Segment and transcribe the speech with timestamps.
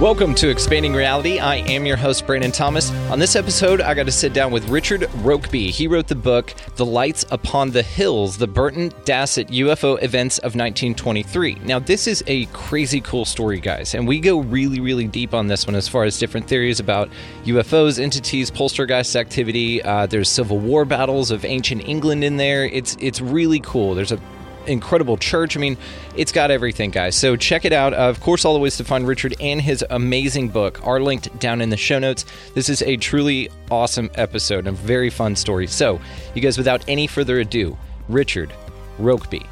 [0.00, 1.38] Welcome to Expanding Reality.
[1.38, 2.90] I am your host, Brandon Thomas.
[3.10, 5.70] On this episode, I got to sit down with Richard Rokeby.
[5.70, 10.54] He wrote the book, The Lights Upon the Hills The Burton Dassett UFO Events of
[10.54, 11.60] 1923.
[11.64, 15.46] Now, this is a crazy cool story, guys, and we go really, really deep on
[15.46, 17.08] this one as far as different theories about
[17.44, 19.82] UFOs, entities, poltergeist activity.
[19.82, 22.66] Uh, there's Civil War battles of ancient England in there.
[22.66, 23.94] It's, it's really cool.
[23.94, 24.20] There's a
[24.66, 25.56] incredible church.
[25.56, 25.76] I mean,
[26.16, 27.16] it's got everything, guys.
[27.16, 27.94] So check it out.
[27.94, 31.60] Of course, all the ways to find Richard and his amazing book are linked down
[31.60, 32.24] in the show notes.
[32.54, 35.66] This is a truly awesome episode and a very fun story.
[35.66, 36.00] So,
[36.34, 37.76] you guys, without any further ado,
[38.08, 38.52] Richard
[38.98, 39.46] Rokeby.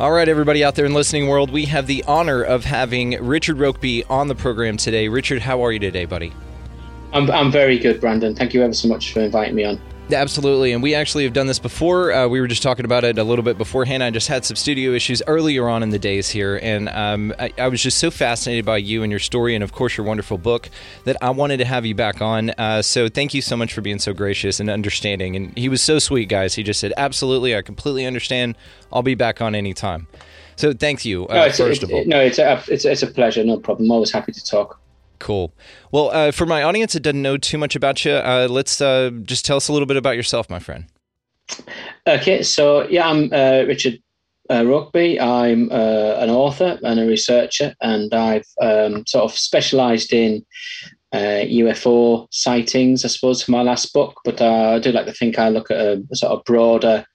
[0.00, 3.58] All right, everybody out there in listening world, we have the honor of having Richard
[3.58, 5.06] Rokeby on the program today.
[5.06, 6.32] Richard, how are you today, buddy?
[7.12, 8.34] I'm, I'm very good, Brandon.
[8.34, 9.80] Thank you ever so much for inviting me on.
[10.12, 12.12] Absolutely, and we actually have done this before.
[12.12, 14.02] Uh, we were just talking about it a little bit beforehand.
[14.02, 17.52] I just had some studio issues earlier on in the days here, and um, I,
[17.56, 20.36] I, was just so fascinated by you and your story, and of course your wonderful
[20.36, 20.68] book,
[21.04, 22.50] that I wanted to have you back on.
[22.50, 25.36] Uh, so thank you so much for being so gracious and understanding.
[25.36, 26.54] And he was so sweet, guys.
[26.54, 28.56] He just said, "Absolutely, I completely understand.
[28.92, 30.06] I'll be back on anytime."
[30.56, 31.26] So thank you.
[31.28, 33.42] Uh, no, first a, of all, no, it's a, it's, it's a pleasure.
[33.42, 33.86] No problem.
[33.86, 34.78] I'm always happy to talk.
[35.24, 35.54] Cool.
[35.90, 39.10] Well, uh, for my audience that doesn't know too much about you, uh, let's uh,
[39.22, 40.84] just tell us a little bit about yourself, my friend.
[42.06, 44.02] Okay, so yeah, I'm uh, Richard
[44.50, 45.18] uh, Rokeby.
[45.18, 50.44] I'm uh, an author and a researcher, and I've um, sort of specialised in
[51.14, 54.20] UFO sightings, I suppose, for my last book.
[54.26, 57.06] But I do like to think I look at a sort of broader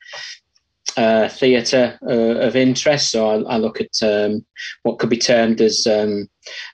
[0.98, 3.12] uh, theatre uh, of interest.
[3.12, 4.46] So I, I look at um,
[4.84, 6.28] what could be termed as um,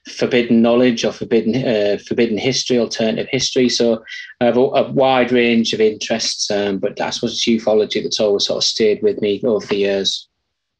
[0.08, 3.68] forbidden knowledge or forbidden uh, forbidden history, alternative history.
[3.68, 4.02] So
[4.40, 8.46] I have a, a wide range of interests, um, but suppose it's ufology that's always
[8.46, 10.28] sort of stayed with me over the years.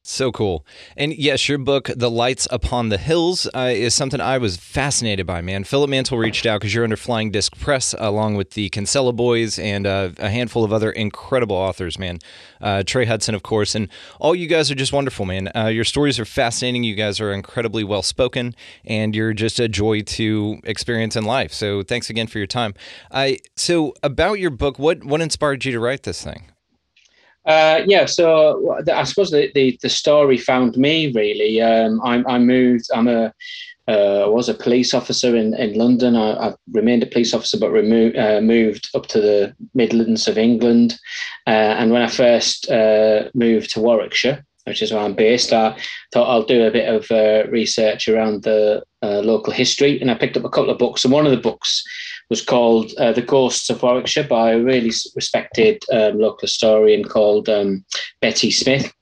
[0.08, 0.64] So cool.
[0.96, 5.26] And yes, your book, The Lights Upon the Hills, uh, is something I was fascinated
[5.26, 5.64] by, man.
[5.64, 9.58] Philip Mantle reached out because you're under Flying Disc Press, along with the Kinsella Boys
[9.58, 12.20] and uh, a handful of other incredible authors, man.
[12.60, 13.74] Uh, Trey Hudson, of course.
[13.74, 13.88] And
[14.20, 15.50] all you guys are just wonderful, man.
[15.56, 16.84] Uh, your stories are fascinating.
[16.84, 21.52] You guys are incredibly well spoken, and you're just a joy to experience in life.
[21.52, 22.74] So thanks again for your time.
[23.10, 26.52] I So, about your book, what, what inspired you to write this thing?
[27.46, 31.60] Uh, yeah, so I suppose the, the, the story found me really.
[31.62, 32.88] Um, I, I, moved.
[32.92, 33.32] I'm a
[33.88, 36.16] uh, was a police officer in, in London.
[36.16, 40.38] I, have remained a police officer, but remo- uh, moved up to the Midlands of
[40.38, 40.98] England.
[41.46, 45.78] Uh, and when I first uh, moved to Warwickshire, which is where I'm based, I
[46.12, 50.00] thought I'll do a bit of uh, research around the local history.
[50.00, 51.84] And I picked up a couple of books, and one of the books
[52.28, 57.48] was called uh, The Ghosts of Warwickshire by a really respected um, local historian called
[57.48, 57.84] um,
[58.20, 58.92] Betty Smith.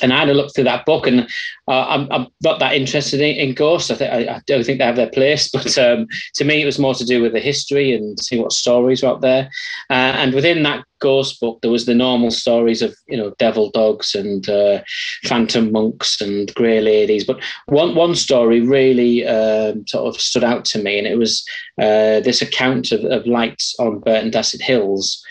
[0.00, 1.28] And I had a look through that book, and
[1.68, 3.90] uh, I'm, I'm, not that interested in, in ghosts.
[3.90, 6.64] I, think, I, I, don't think they have their place, but um, to me, it
[6.64, 9.50] was more to do with the history and see what stories were out there.
[9.90, 13.70] Uh, and within that ghost book, there was the normal stories of you know devil
[13.70, 14.80] dogs and uh,
[15.24, 17.24] phantom monks and grey ladies.
[17.24, 21.44] But one one story really um, sort of stood out to me, and it was
[21.78, 25.22] uh, this account of, of lights on Burton Dassett Hills.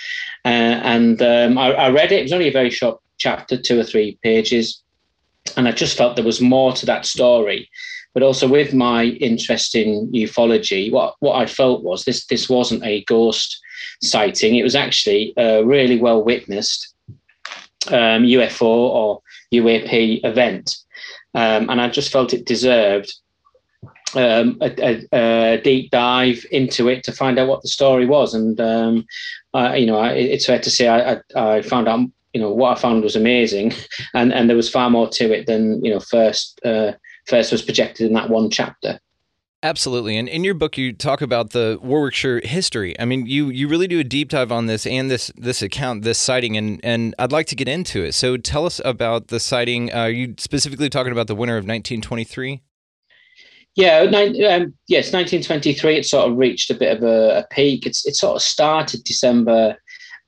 [0.43, 2.19] Uh, and um, I, I read it.
[2.19, 4.81] It was only a very short chapter, two or three pages.
[5.55, 7.69] And I just felt there was more to that story.
[8.13, 12.83] But also with my interest in ufology, what, what I felt was this this wasn't
[12.83, 13.57] a ghost
[14.01, 14.55] sighting.
[14.55, 16.93] It was actually a really well witnessed
[17.87, 19.21] um, UFO or
[19.53, 20.75] UAP event.
[21.33, 23.13] Um, and I just felt it deserved
[24.15, 28.33] um, a, a, a, deep dive into it to find out what the story was.
[28.33, 29.05] And um,
[29.75, 32.81] you know, I, it's fair to say I, I, found out you know what I
[32.81, 33.73] found was amazing,
[34.13, 36.93] and and there was far more to it than you know first uh,
[37.27, 38.99] first was projected in that one chapter.
[39.63, 40.17] Absolutely.
[40.17, 42.99] And in your book, you talk about the Warwickshire history.
[42.99, 46.01] I mean, you, you really do a deep dive on this and this this account,
[46.01, 48.13] this sighting, and, and I'd like to get into it.
[48.13, 49.93] So tell us about the sighting.
[49.93, 52.63] Uh, are you specifically talking about the winter of 1923?
[53.75, 55.95] Yeah, nine, um, yes, 1923.
[55.95, 57.85] It sort of reached a bit of a, a peak.
[57.85, 59.77] It's it sort of started December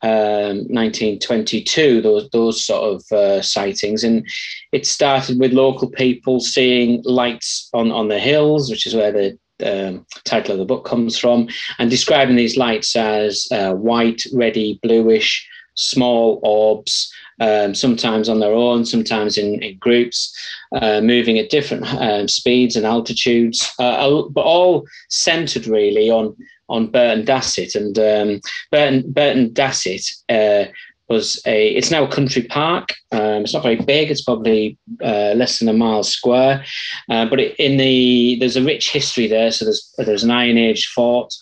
[0.03, 2.01] um, 1922.
[2.01, 4.25] Those those sort of uh, sightings, and
[4.71, 9.37] it started with local people seeing lights on on the hills, which is where the
[9.63, 11.47] um, title of the book comes from,
[11.79, 18.53] and describing these lights as uh, white, reddy, bluish, small orbs um, sometimes on their
[18.53, 20.37] own, sometimes in, in groups,
[20.73, 26.35] uh, moving at different um, speeds and altitudes, uh, but all centered really on
[26.69, 27.75] on Burton Dassett.
[27.75, 30.71] And um, Burton Burton Dassett uh,
[31.09, 31.69] was a.
[31.69, 32.93] It's now a country park.
[33.11, 34.09] Um, it's not very big.
[34.09, 36.63] It's probably uh, less than a mile square,
[37.09, 39.51] uh, but it, in the there's a rich history there.
[39.51, 41.33] So there's there's an Iron Age fort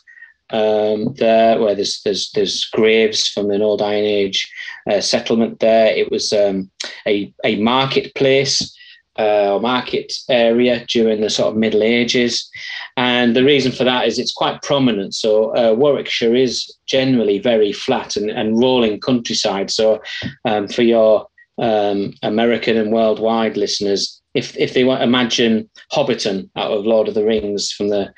[0.50, 4.52] um, there, where there's there's there's graves from an old Iron Age
[4.90, 5.88] uh, settlement there.
[5.88, 6.70] It was um,
[7.08, 8.76] a a marketplace
[9.22, 12.50] uh, market area during the sort of Middle Ages,
[12.98, 15.14] and the reason for that is it's quite prominent.
[15.14, 16.54] So uh, Warwickshire is
[16.86, 19.70] generally very flat and, and rolling countryside.
[19.72, 20.02] So
[20.46, 21.28] um, for your
[21.58, 27.16] um, American and worldwide listeners, if if they want imagine Hobbiton out of Lord of
[27.16, 28.14] the Rings from the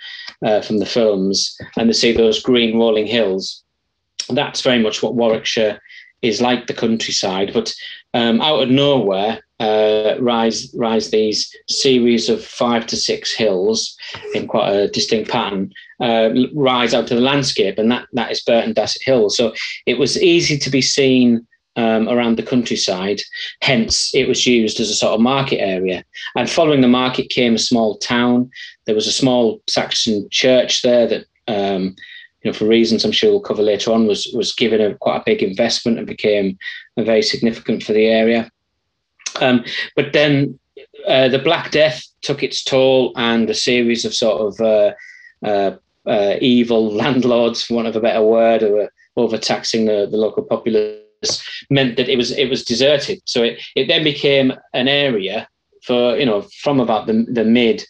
[0.46, 3.64] uh, from the films, and they see those green rolling hills,
[4.30, 5.80] that's very much what Warwickshire
[6.22, 7.52] is like the countryside.
[7.54, 7.74] But
[8.14, 13.96] um, out of nowhere uh, rise rise these series of five to six hills
[14.34, 15.72] in quite a distinct pattern.
[16.00, 19.30] Uh, rise out to the landscape, and that that is Burton Dassett Hill.
[19.30, 19.54] So
[19.86, 23.22] it was easy to be seen um, around the countryside.
[23.62, 26.04] Hence, it was used as a sort of market area.
[26.36, 28.50] And following the market came a small town.
[28.86, 31.96] There was a small Saxon church there that, um,
[32.42, 35.22] you know, for reasons I'm sure we'll cover later on, was was given a quite
[35.22, 36.58] a big investment and became
[36.98, 38.52] very significant for the area.
[39.42, 39.64] Um,
[39.96, 40.60] but then
[41.08, 44.94] uh, the Black Death took its toll, and a series of sort of uh,
[45.46, 45.76] uh,
[46.06, 50.44] uh evil landlords, for want of a better word, who were overtaxing the, the local
[50.44, 51.00] populace
[51.70, 53.22] meant that it was it was deserted.
[53.26, 55.48] So it, it then became an area
[55.84, 57.84] for you know from about the the mid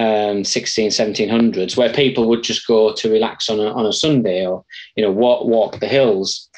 [0.00, 4.46] um, 16 1700s where people would just go to relax on a, on a Sunday
[4.46, 4.64] or
[4.96, 6.48] you know walk walk the hills.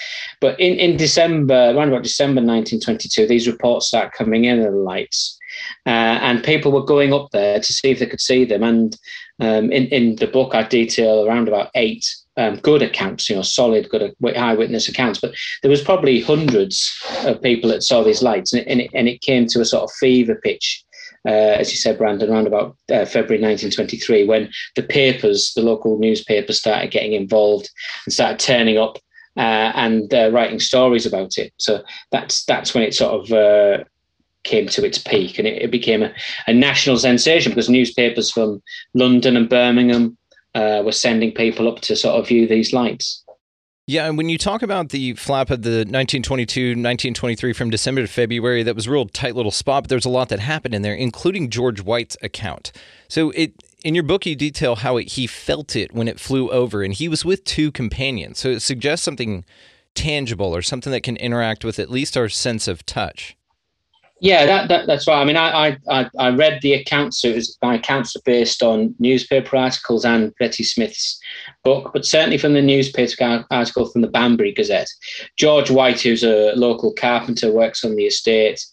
[0.40, 4.78] But in in December around about December 1922, these reports start coming in of the
[4.78, 5.38] lights.
[5.86, 8.62] Uh, and people were going up there to see if they could see them.
[8.62, 8.96] And
[9.40, 12.06] um, in, in the book, I detail around about eight
[12.38, 15.20] um, good accounts, you know, solid, good eyewitness accounts.
[15.20, 16.90] But there was probably hundreds
[17.24, 19.92] of people that saw these lights, and it, and it came to a sort of
[19.92, 20.81] fever pitch.
[21.26, 25.98] Uh, as you said, Brandon, around about uh, February 1923, when the papers, the local
[25.98, 27.70] newspapers, started getting involved
[28.06, 28.98] and started turning up
[29.36, 31.52] uh, and writing stories about it.
[31.58, 33.84] So that's that's when it sort of uh,
[34.44, 36.12] came to its peak, and it, it became a,
[36.46, 38.62] a, national sensation because newspapers from
[38.94, 40.16] London and Birmingham
[40.54, 43.21] uh, were sending people up to sort of view these lights.
[43.86, 48.06] Yeah, and when you talk about the flap of the 1922, 1923 from December to
[48.06, 50.82] February, that was a real tight little spot, but there's a lot that happened in
[50.82, 52.70] there, including George White's account.
[53.08, 56.48] So it in your book you detail how it, he felt it when it flew
[56.50, 58.38] over, and he was with two companions.
[58.38, 59.44] So it suggests something
[59.94, 63.36] tangible or something that can interact with at least our sense of touch.
[64.22, 65.20] Yeah, that, that, that's right.
[65.20, 67.20] I mean, I, I I read the accounts.
[67.20, 71.20] So it was, my accounts are based on newspaper articles and Betty Smith's
[71.64, 74.86] book, but certainly from the newspaper article from the Banbury Gazette.
[75.36, 78.64] George White, who's a local carpenter, works on the estate.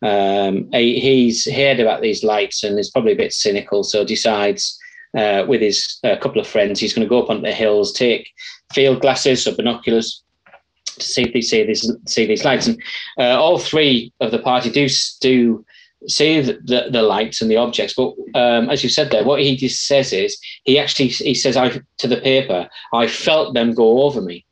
[0.00, 4.78] Um, he's heard about these lights and is probably a bit cynical, so decides
[5.14, 7.92] uh, with his uh, couple of friends he's going to go up onto the hills,
[7.92, 8.30] take
[8.72, 10.24] field glasses or binoculars,
[10.98, 12.66] to see if they see these see these lights.
[12.66, 12.80] And
[13.18, 14.88] uh, all three of the party do
[15.20, 15.64] do
[16.08, 17.94] see the, the, lights and the objects.
[17.94, 21.56] But um, as you said there, what he just says is he actually he says
[21.56, 24.44] I to the paper I felt them go over me.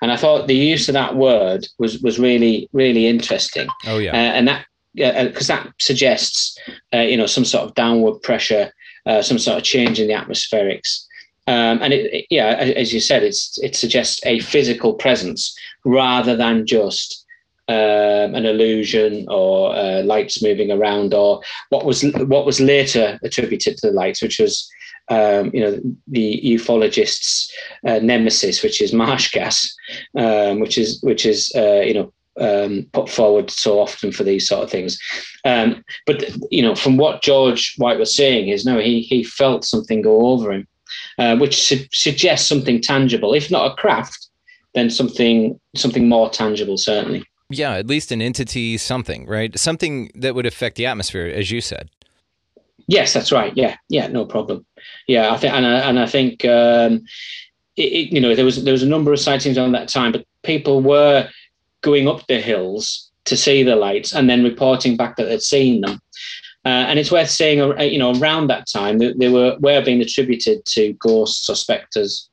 [0.00, 3.68] And I thought the use of that word was was really really interesting.
[3.86, 6.58] Oh yeah, uh, and that because uh, that suggests
[6.94, 8.72] uh, you know some sort of downward pressure,
[9.06, 11.04] uh, some sort of change in the atmospherics.
[11.48, 16.36] Um, and it, it, yeah, as you said, it's it suggests a physical presence rather
[16.36, 17.24] than just
[17.68, 21.40] um, an illusion or uh, lights moving around, or
[21.70, 24.70] what was what was later attributed to the lights, which was
[25.08, 27.48] um, you know the ufologists'
[27.86, 29.74] uh, nemesis, which is marsh gas,
[30.18, 34.46] um, which is which is uh, you know um, put forward so often for these
[34.46, 34.98] sort of things.
[35.46, 39.64] Um, but you know, from what George White was saying, is no, he he felt
[39.64, 40.68] something go over him,
[41.18, 44.28] uh, which su- suggests something tangible, if not a craft,
[44.74, 47.24] then something something more tangible, certainly.
[47.50, 49.58] Yeah, at least an entity, something, right?
[49.58, 51.88] Something that would affect the atmosphere, as you said.
[52.88, 53.52] Yes, that's right.
[53.56, 54.64] Yeah, yeah, no problem.
[55.06, 57.04] Yeah, I think, and I, and I think, um,
[57.76, 60.12] it, it, you know, there was there was a number of sightings on that time,
[60.12, 61.28] but people were
[61.82, 65.80] going up the hills to see the lights and then reporting back that they'd seen
[65.82, 66.00] them.
[66.64, 69.82] Uh, and it's worth saying, uh, you know, around that time, they, they were were
[69.82, 72.28] being attributed to ghosts or spectres.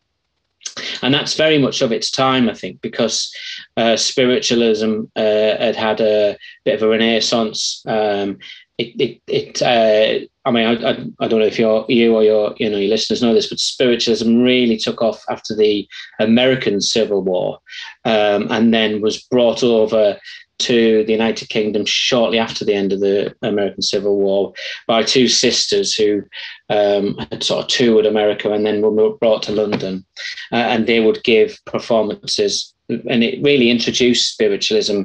[1.02, 3.34] And that's very much of its time, I think, because
[3.78, 7.84] uh, spiritualism uh, had had a bit of a renaissance.
[7.88, 8.40] Um,
[8.78, 12.24] it, it, it uh, I mean, I, I, I, don't know if you you or
[12.24, 15.88] your, you know, your listeners know this, but spiritualism really took off after the
[16.20, 17.60] American Civil War,
[18.06, 20.20] um, and then was brought over
[20.58, 24.54] to the United Kingdom shortly after the end of the American Civil War
[24.88, 26.24] by two sisters who
[26.70, 30.06] um, had sort of toured America and then were brought to London,
[30.52, 35.04] uh, and they would give performances, and it really introduced spiritualism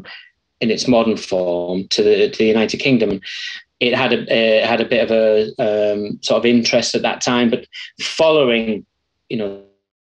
[0.60, 3.20] in its modern form to the to the United Kingdom.
[3.80, 7.20] It had a uh, had a bit of a um, sort of interest at that
[7.22, 7.66] time, but
[8.00, 8.84] following,
[9.28, 9.62] you know,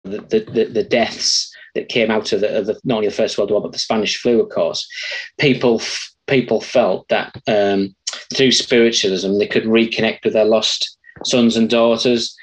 [0.05, 0.19] the
[0.53, 3.51] the, the deaths that came out of the, of the, not only the First World
[3.51, 4.87] War but the Spanish flu, of course,
[5.39, 5.81] people
[6.27, 7.95] people felt that um,
[8.35, 12.35] through spiritualism they could reconnect with their lost sons and daughters.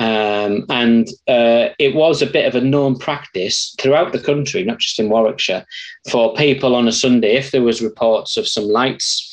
[0.00, 4.78] Um, and uh, it was a bit of a known practice throughout the country, not
[4.78, 5.66] just in Warwickshire,
[6.08, 9.27] for people on a Sunday, if there was reports of some lights,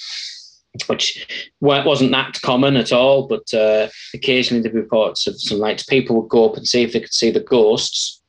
[0.88, 1.28] which
[1.62, 6.30] wasn't that common at all, but uh, occasionally the reports of some lights, people would
[6.30, 8.22] go up and see if they could see the ghosts,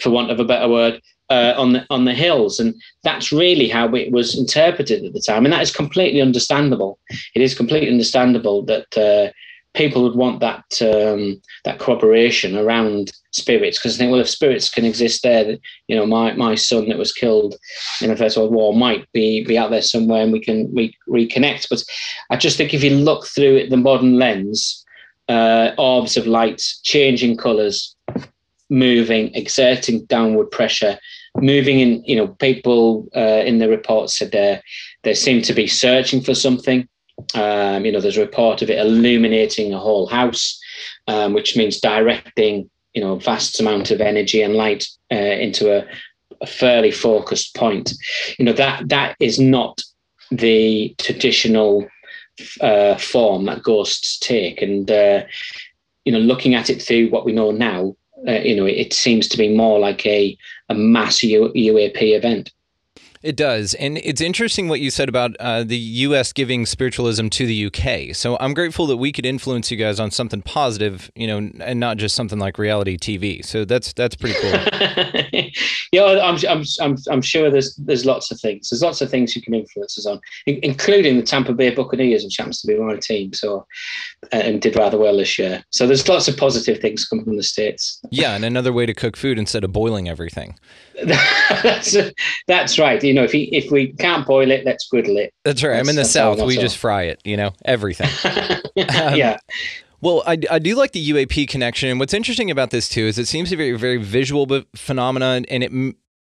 [0.00, 3.68] for want of a better word, uh, on the on the hills, and that's really
[3.68, 6.98] how it was interpreted at the time, and that is completely understandable.
[7.34, 9.32] It is completely understandable that uh,
[9.74, 14.70] people would want that um, that corroboration around spirits because I think, well, if spirits
[14.70, 15.56] can exist there,
[15.88, 17.56] you know, my my son that was killed
[18.00, 20.96] in the First World War might be be out there somewhere, and we can we
[21.08, 21.68] reconnect.
[21.68, 21.82] But
[22.30, 24.84] I just think if you look through it, the modern lens,
[25.28, 27.94] uh, orbs of light, changing colours,
[28.70, 30.98] moving, exerting downward pressure.
[31.38, 34.62] Moving in, you know, people uh, in the report said they
[35.02, 36.88] they seem to be searching for something
[37.34, 40.60] um, you know, there's a report of it illuminating a whole house,
[41.06, 45.86] um, which means directing, you know, vast amount of energy and light uh, into a,
[46.40, 47.92] a, fairly focused point.
[48.38, 49.80] You know, that that is not
[50.30, 51.86] the traditional
[52.60, 54.60] uh, form that ghosts take.
[54.62, 55.22] And, uh,
[56.04, 58.92] you know, looking at it through what we know now, uh, you know, it, it,
[58.92, 60.36] seems to be more like a,
[60.68, 62.50] a mass U- UAP event.
[63.24, 63.72] It does.
[63.72, 66.30] And it's interesting what you said about uh, the U.S.
[66.30, 68.12] giving spiritualism to the U.K.
[68.12, 71.80] So I'm grateful that we could influence you guys on something positive, you know, and
[71.80, 73.42] not just something like reality TV.
[73.42, 74.50] So that's that's pretty cool.
[75.92, 78.68] yeah, I'm, I'm, I'm, I'm sure there's there's lots of things.
[78.68, 82.36] There's lots of things you can influence us on, including the Tampa Bay Buccaneers, which
[82.36, 83.32] happens to be my team.
[83.32, 83.66] So
[84.32, 85.64] and did rather well this year.
[85.70, 88.00] So there's lots of positive things coming from the states.
[88.10, 90.58] Yeah, and another way to cook food instead of boiling everything.
[91.04, 91.96] That's
[92.46, 93.02] that's right.
[93.02, 95.32] You know, if he, if we can't boil it, let's griddle it.
[95.44, 95.76] That's right.
[95.76, 96.40] That's, I'm in the south.
[96.42, 97.20] We just fry it.
[97.24, 98.08] You know, everything.
[98.94, 99.38] um, yeah.
[100.00, 101.88] Well, I, I do like the UAP connection.
[101.88, 104.46] And what's interesting about this too is it seems to be a very visual
[104.76, 105.72] phenomenon, and it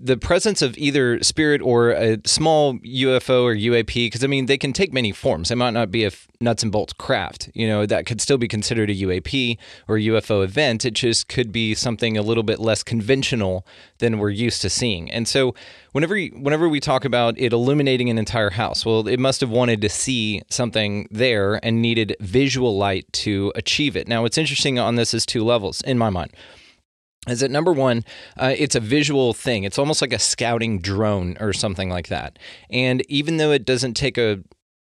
[0.06, 4.58] the presence of either spirit or a small UFO or UAP, because I mean, they
[4.58, 5.50] can take many forms.
[5.50, 8.48] It might not be a nuts and bolts craft, you know, that could still be
[8.48, 9.58] considered a UAP
[9.88, 10.86] or UFO event.
[10.86, 13.66] It just could be something a little bit less conventional
[13.98, 15.10] than we're used to seeing.
[15.10, 15.56] And so,
[15.92, 19.82] whenever whenever we talk about it illuminating an entire house, well, it must have wanted
[19.82, 24.08] to see something there and needed visual light to achieve it.
[24.08, 26.32] Now, what's interesting on this is two levels in my mind
[27.28, 28.04] is that number one,
[28.38, 29.64] uh, it's a visual thing.
[29.64, 32.38] It's almost like a scouting drone or something like that.
[32.70, 34.44] And even though it doesn't take a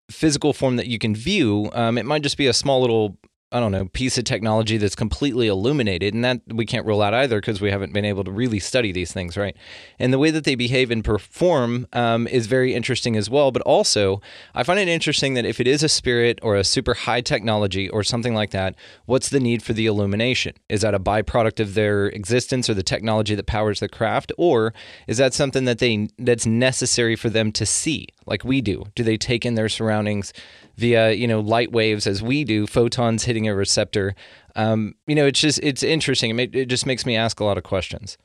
[0.10, 3.18] physical form that you can view, um, it might just be a small little
[3.53, 6.15] I don't know, piece of technology that's completely illuminated.
[6.15, 8.91] And that we can't rule out either because we haven't been able to really study
[8.91, 9.55] these things, right?
[10.00, 13.51] And the way that they behave and perform um, is very interesting as well.
[13.51, 14.22] But also,
[14.55, 17.88] I find it interesting that if it is a spirit or a super high technology
[17.89, 18.74] or something like that,
[19.05, 20.55] what's the need for the illumination?
[20.67, 24.31] Is that a byproduct of their existence or the technology that powers the craft?
[24.36, 24.74] Or
[25.05, 28.86] is that something that they that's necessary for them to see, like we do?
[28.96, 30.34] Do they take in their surroundings?
[30.77, 34.15] via you know light waves as we do, photons hitting a receptor.
[34.56, 36.38] Um, you know, it's just it's interesting.
[36.39, 38.18] It, it just makes me ask a lot of questions.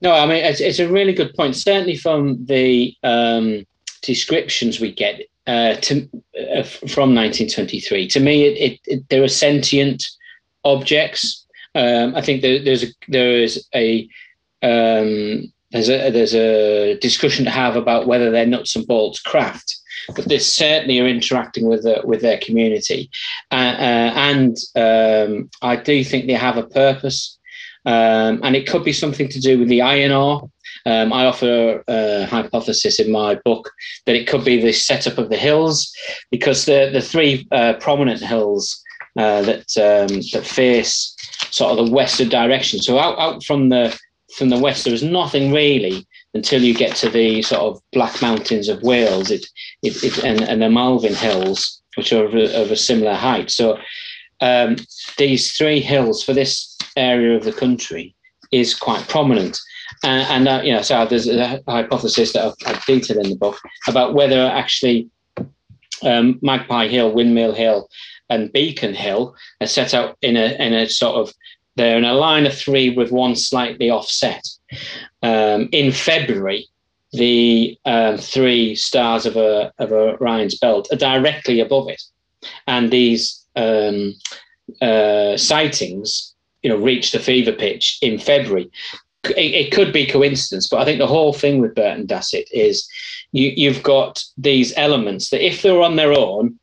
[0.00, 1.56] No, I mean it's, it's a really good point.
[1.56, 3.66] Certainly from the um,
[4.02, 9.28] descriptions we get uh, to, uh, from 1923, to me, it, it, it, there are
[9.28, 10.04] sentient
[10.64, 11.44] objects.
[11.74, 14.08] Um, I think there, there's a, there is a
[14.62, 19.76] um, there's a there's a discussion to have about whether they're nuts and bolts craft,
[20.14, 23.10] but they certainly are interacting with the, with their community,
[23.50, 27.36] uh, uh, and um, I do think they have a purpose.
[27.86, 30.12] Um, and it could be something to do with the iron.
[30.12, 33.70] Um, I offer a hypothesis in my book
[34.04, 35.90] that it could be the setup of the hills,
[36.30, 38.82] because the the three uh, prominent hills
[39.18, 41.16] uh, that um, that face
[41.50, 42.80] sort of the western direction.
[42.80, 43.98] So out, out from the
[44.40, 48.22] from the west, there was nothing really until you get to the sort of Black
[48.22, 49.44] Mountains of Wales, it,
[49.82, 53.50] it, it and, and the Malvern Hills, which are of a, of a similar height.
[53.50, 53.78] So
[54.40, 54.76] um,
[55.18, 58.14] these three hills for this area of the country
[58.50, 59.60] is quite prominent.
[60.02, 63.36] Uh, and uh, you know, so there's a hypothesis that I've, I've detailed in the
[63.36, 65.10] book about whether actually
[66.02, 67.90] um, Magpie Hill, Windmill Hill,
[68.30, 71.34] and Beacon Hill are set out in a in a sort of
[71.80, 74.46] they're in a line of three with one slightly offset.
[75.22, 76.66] Um, in February,
[77.12, 82.02] the um, three stars of a of Orion's belt are directly above it,
[82.66, 84.14] and these um,
[84.82, 88.70] uh, sightings, you know, reached a fever pitch in February.
[89.24, 92.88] It, it, could be coincidence, but I think the whole thing with Burton Dassett is
[93.32, 96.58] you, you've got these elements that, if they were on their own,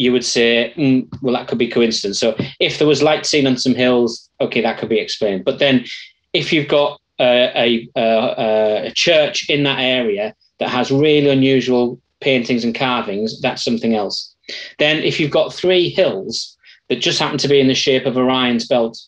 [0.00, 2.18] you would say, mm, well, that could be coincidence.
[2.18, 5.44] So if there was light seen on some hills, okay, that could be explained.
[5.44, 5.84] But then
[6.32, 12.74] if you've got a, a church in that area that has really unusual paintings and
[12.74, 14.34] carvings, that's something else.
[14.78, 16.56] Then if you've got three hills
[16.88, 18.98] that just happen to be in the shape of Orion's belt,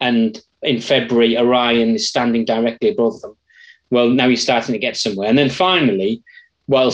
[0.00, 3.36] and in February Orion is standing directly above them,
[3.90, 5.28] well, now you're starting to get somewhere.
[5.28, 6.22] And then finally,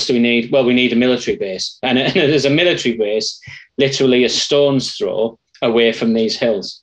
[0.06, 0.50] do we need?
[0.50, 1.78] Well, we need a military base.
[1.82, 3.40] And, and there's a military base
[3.76, 6.82] literally a stone's throw away from these hills,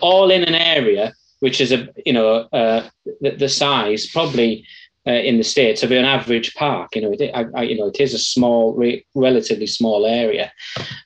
[0.00, 2.88] all in an area which is a you know uh,
[3.20, 4.64] the, the, size probably
[5.08, 6.94] uh, in the states of an average park.
[6.94, 10.52] You know, it, I, I, you know, it is a small, re- relatively small area.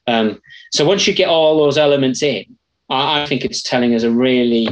[0.06, 0.38] Um,
[0.72, 2.44] so once you get all those elements in,
[2.90, 4.68] I, I think it's telling us a really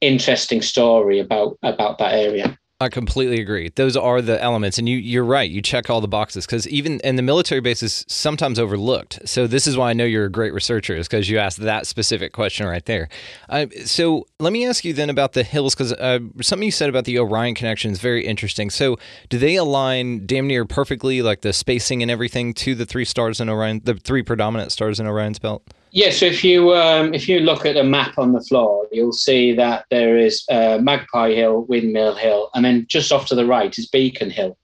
[0.00, 2.58] interesting story about about that area.
[2.80, 3.70] I completely agree.
[3.76, 5.48] Those are the elements, and you you're right.
[5.48, 9.20] You check all the boxes because even and the military base is sometimes overlooked.
[9.26, 11.86] So this is why I know you're a great researcher is because you asked that
[11.86, 13.08] specific question right there.
[13.48, 16.88] Uh, so let me ask you then about the hills because uh, something you said
[16.88, 18.70] about the Orion connection is very interesting.
[18.70, 23.04] So do they align damn near perfectly, like the spacing and everything, to the three
[23.04, 25.62] stars in Orion, the three predominant stars in Orion's belt?
[25.94, 29.12] Yeah, so if you um, if you look at a map on the floor, you'll
[29.12, 33.46] see that there is uh, Magpie Hill, Windmill Hill, and then just off to the
[33.46, 34.58] right is Beacon Hill.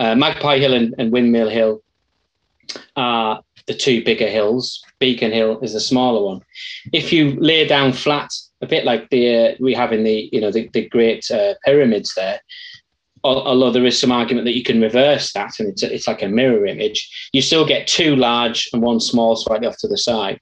[0.00, 1.80] Uh, Magpie Hill and, and, Windmill Hill
[2.96, 4.82] are the two bigger hills.
[4.98, 6.40] Beacon Hill is the smaller one.
[6.92, 10.40] If you lay down flat, a bit like the uh, we have in the you
[10.40, 12.40] know the, the Great uh, Pyramids there,
[13.24, 16.28] although there is some argument that you can reverse that and it's, it's like a
[16.28, 20.38] mirror image, you still get two large and one small slightly off to the side.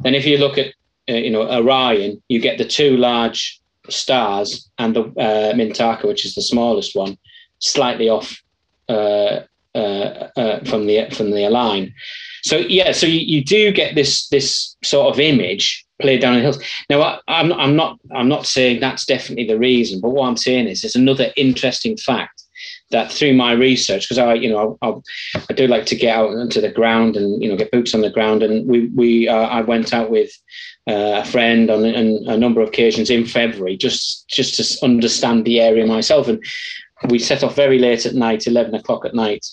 [0.00, 0.74] Then if you look at
[1.08, 6.26] uh, you know Orion, you get the two large stars and the uh, Mintaka, which
[6.26, 7.16] is the smallest one,
[7.60, 8.42] slightly off
[8.88, 9.42] uh,
[9.74, 11.94] uh, uh from the from the line.
[12.42, 16.40] So yeah, so you, you do get this this sort of image played down in
[16.40, 16.62] the hills.
[16.90, 20.36] Now I, I'm I'm not I'm not saying that's definitely the reason, but what I'm
[20.36, 22.42] saying is there's another interesting fact
[22.90, 24.94] that through my research, because I, you know, I,
[25.50, 28.00] I, do like to get out into the ground and you know get boots on
[28.00, 30.30] the ground, and we we uh, I went out with
[30.88, 35.44] uh, a friend on, on, a number of occasions in February just just to understand
[35.44, 36.42] the area myself, and
[37.08, 39.44] we set off very late at night, eleven o'clock at night.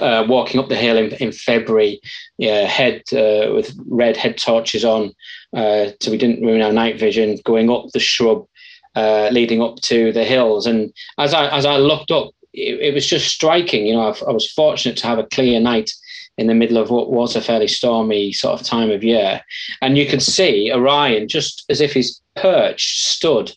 [0.00, 2.00] Uh, walking up the hill in, in February,
[2.38, 5.12] yeah, head uh, with red head torches on,
[5.56, 7.36] uh, so we didn't ruin our night vision.
[7.44, 8.46] Going up the shrub,
[8.94, 10.66] uh, leading up to the hills.
[10.66, 13.86] And as I as I looked up, it, it was just striking.
[13.86, 15.90] You know, I, I, was fortunate to have a clear night
[16.38, 19.40] in the middle of what was a fairly stormy sort of time of year,
[19.82, 23.56] and you could see Orion just as if his perch stood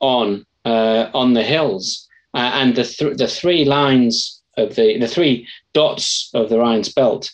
[0.00, 5.08] on uh, on the hills, uh, and the th- the three lines of the the
[5.08, 7.32] three dots of the Orion's belt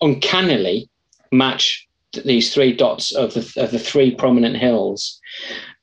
[0.00, 0.88] uncannily
[1.32, 1.86] match
[2.24, 5.20] these three dots of the, of the three prominent hills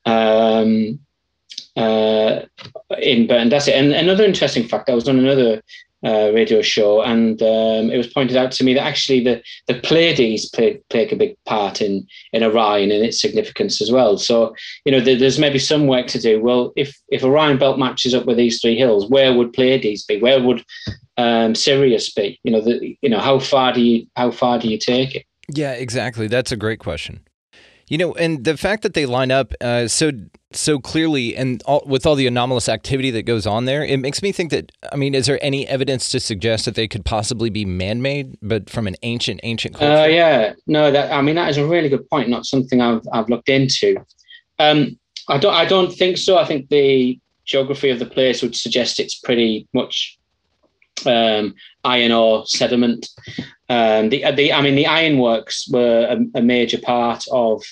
[0.04, 0.98] um,
[1.76, 2.40] uh,
[3.00, 3.74] in Burton Dassett.
[3.74, 5.62] And another interesting fact, I was on another
[6.04, 9.80] uh, radio show, and um, it was pointed out to me that actually the the
[9.80, 14.16] Pleiades play, play a big part in in Orion and its significance as well.
[14.16, 16.40] So you know, there's maybe some work to do.
[16.40, 20.20] Well, if if Orion Belt matches up with these three hills, where would Pleiades be?
[20.20, 20.64] Where would
[21.16, 22.38] um, Sirius be?
[22.44, 25.26] You know, the, you know, how far do you how far do you take it?
[25.52, 26.28] Yeah, exactly.
[26.28, 27.20] That's a great question.
[27.88, 30.12] You know, and the fact that they line up uh, so
[30.52, 34.22] so clearly, and all, with all the anomalous activity that goes on there, it makes
[34.22, 34.72] me think that.
[34.92, 38.70] I mean, is there any evidence to suggest that they could possibly be man-made, but
[38.70, 42.08] from an ancient, ancient Uh, yeah, no, that I mean that is a really good
[42.08, 42.28] point.
[42.28, 43.96] Not something I've I've looked into.
[44.58, 44.98] Um,
[45.28, 46.38] I don't I don't think so.
[46.38, 50.18] I think the geography of the place would suggest it's pretty much
[51.06, 53.08] um, iron ore sediment.
[53.68, 57.62] Um, the the I mean the ironworks were a, a major part of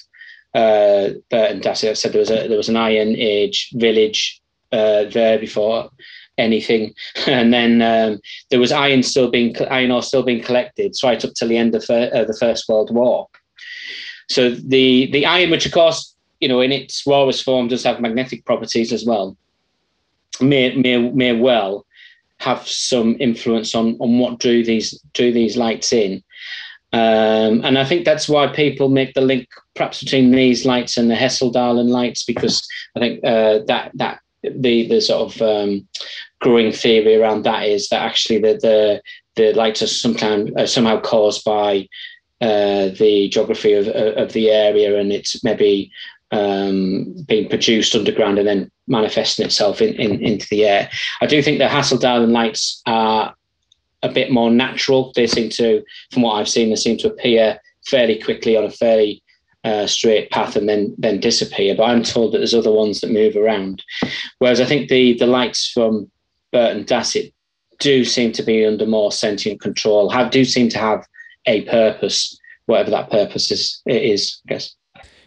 [0.54, 1.90] uh, Burton Dassett.
[1.90, 4.40] I said there was a there was an Iron Age village
[4.72, 5.90] uh, there before
[6.38, 6.94] anything,
[7.26, 11.32] and then um, there was iron still being iron ore still being collected right up
[11.34, 13.28] till the end of uh, the First World War.
[14.28, 18.00] So the the iron, which of course you know in its rawest form does have
[18.00, 19.36] magnetic properties as well,
[20.40, 21.86] may may may well
[22.40, 26.22] have some influence on on what drew these drew these lights in.
[26.92, 31.10] Um, and I think that's why people make the link perhaps between these lights and
[31.10, 35.88] the Hesseldalen lights, because I think uh, that that the the sort of um,
[36.40, 39.02] growing theory around that is that actually the the,
[39.34, 41.88] the lights are sometimes uh, somehow caused by
[42.40, 45.90] uh, the geography of, of the area, and it's maybe
[46.32, 50.90] um, being produced underground and then manifesting itself in, in, into the air.
[51.20, 53.34] I do think the Hasseldalen lights are
[54.02, 55.12] a bit more natural.
[55.14, 58.70] They seem to, from what I've seen, they seem to appear fairly quickly on a
[58.70, 59.22] fairly
[59.64, 61.74] uh, straight path and then then disappear.
[61.74, 63.82] But I'm told that there's other ones that move around.
[64.38, 66.10] Whereas I think the the lights from
[66.52, 67.32] Burton Dassett
[67.78, 70.08] do seem to be under more sentient control.
[70.08, 71.04] Have do seem to have
[71.46, 73.82] a purpose, whatever that purpose is.
[73.86, 74.74] It is, I guess.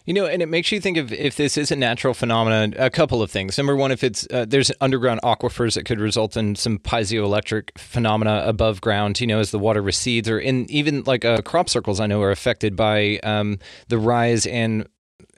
[0.10, 2.90] You know, and it makes you think of if this is a natural phenomenon, a
[2.90, 3.60] couple of things.
[3.60, 8.42] Number one, if it's uh, there's underground aquifers that could result in some piezoelectric phenomena
[8.44, 12.00] above ground, you know, as the water recedes, or in even like uh, crop circles,
[12.00, 14.88] I know are affected by um, the rise and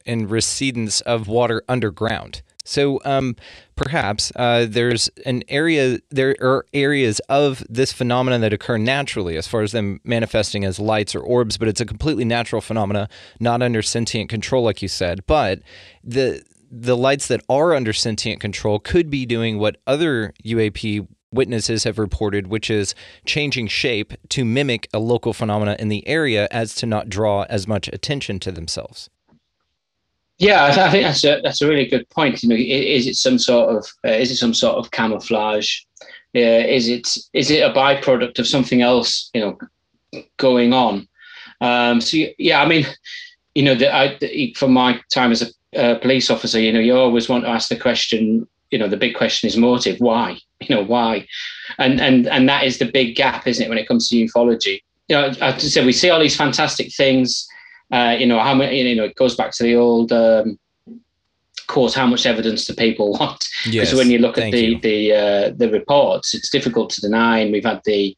[0.06, 2.42] and recedence of water underground.
[2.64, 3.36] So um,
[3.76, 9.48] perhaps uh, there's an area, there are areas of this phenomenon that occur naturally, as
[9.48, 13.62] far as them manifesting as lights or orbs, but it's a completely natural phenomena, not
[13.62, 15.26] under sentient control, like you said.
[15.26, 15.62] But
[16.04, 16.44] the
[16.74, 22.00] the lights that are under sentient control could be doing what other UAP witnesses have
[22.00, 22.96] reported, which is
[23.26, 27.68] changing shape to mimic a local phenomena in the area as to not draw as
[27.68, 29.10] much attention to themselves.
[30.42, 32.42] Yeah, I, th- I think that's a that's a really good point.
[32.42, 35.82] You know, is, it some sort of uh, is it some sort of camouflage?
[36.36, 39.30] Uh, is it is it a byproduct of something else?
[39.36, 41.08] You know, going on.
[41.62, 42.88] Um, so yeah, I mean,
[43.54, 46.80] you know, the, I, the, from my time as a uh, police officer, you know,
[46.80, 48.48] you always want to ask the question.
[48.72, 50.00] You know, the big question is motive.
[50.00, 50.40] Why?
[50.62, 51.28] You know, why?
[51.78, 54.82] And and and that is the big gap, isn't it, when it comes to ufology?
[55.08, 57.48] You know, I said, we see all these fantastic things
[57.92, 60.58] uh, you know how many you know it goes back to the old um,
[61.68, 64.80] course how much evidence do people want because Yes, when you look at the you.
[64.80, 68.16] the uh, the reports it's difficult to deny and we've had the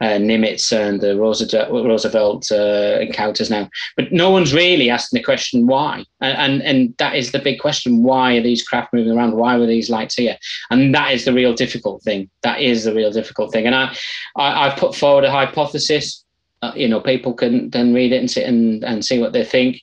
[0.00, 5.24] uh, Nimitz and the Roosevelt, Roosevelt uh, encounters now, but no one's really asking the
[5.24, 9.16] question why, and, and and that is the big question: why are these craft moving
[9.16, 9.36] around?
[9.36, 10.36] Why were these lights here?
[10.70, 12.28] And that is the real difficult thing.
[12.42, 13.66] That is the real difficult thing.
[13.66, 13.96] And I,
[14.36, 16.25] I I've put forward a hypothesis
[16.62, 19.80] uh, you know people can then read it and and, and see what they think.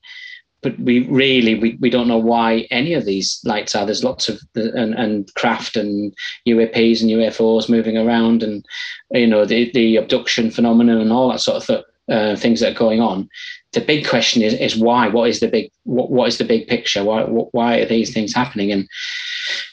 [0.61, 3.85] But we really we, we don't know why any of these lights are.
[3.85, 6.13] There's lots of and, and craft and
[6.47, 8.65] uaps and ufos moving around and
[9.11, 12.71] you know the, the abduction phenomenon and all that sort of th- uh, things that
[12.71, 13.29] are going on.
[13.73, 15.09] The big question is, is why?
[15.09, 17.03] What is the big what, what is the big picture?
[17.03, 18.71] Why why are these things happening?
[18.71, 18.87] And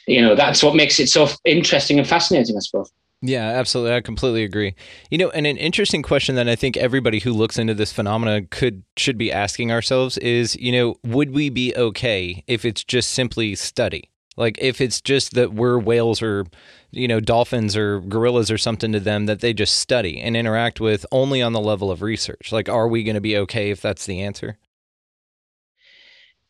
[0.07, 2.91] you know that's what makes it so interesting and fascinating i suppose
[3.23, 3.93] Yeah, absolutely.
[3.95, 4.73] I completely agree.
[5.11, 8.41] You know, and an interesting question that I think everybody who looks into this phenomena
[8.47, 13.11] could should be asking ourselves is, you know, would we be okay if it's just
[13.11, 14.09] simply study?
[14.37, 16.45] Like if it's just that we're whales or,
[16.89, 20.79] you know, dolphins or gorillas or something to them that they just study and interact
[20.79, 22.51] with only on the level of research.
[22.51, 24.57] Like are we going to be okay if that's the answer?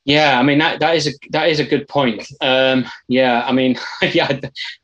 [0.05, 2.27] Yeah, I mean that, that is a that is a good point.
[2.41, 4.39] Um, yeah, I mean, yeah,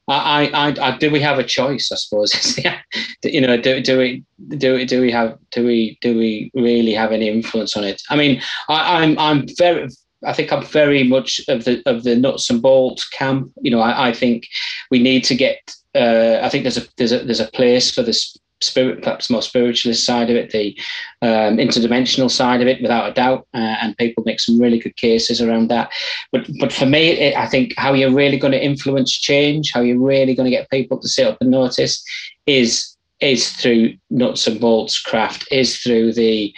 [0.07, 1.91] I, I, I, do we have a choice?
[1.91, 2.57] I suppose.
[2.63, 2.79] yeah,
[3.23, 4.23] you know, do, do we
[4.57, 8.01] do do we have do we do we really have any influence on it?
[8.11, 9.89] I mean, I, I'm I'm very.
[10.25, 13.51] I think I'm very much of the of the nuts and bolts camp.
[13.61, 14.47] You know, I, I think
[14.91, 18.03] we need to get uh, I think there's a there's a there's a place for
[18.03, 20.77] this spirit, perhaps more spiritualist side of it, the
[21.21, 24.95] um, interdimensional side of it, without a doubt, uh, and people make some really good
[24.95, 25.91] cases around that.
[26.31, 29.81] But but for me, it, I think how you're really going to influence change, how
[29.81, 32.03] you're really going to get people to sit up and notice,
[32.45, 36.53] is is through nuts and bolts craft, is through the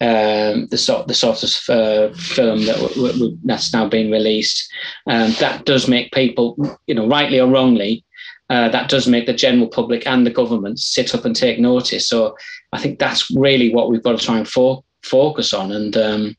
[0.00, 4.70] um, the sort the sort of uh, film that w- w- that's now been released.
[5.06, 6.56] Um, that does make people,
[6.86, 8.04] you know, rightly or wrongly,
[8.50, 12.08] uh, that does make the general public and the government sit up and take notice.
[12.08, 12.36] So
[12.72, 15.72] I think that's really what we've got to try and fo- focus on.
[15.72, 16.36] And um,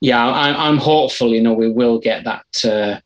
[0.00, 1.34] yeah, I, am hopeful.
[1.34, 2.64] You know, we will get that.
[2.64, 3.00] Uh,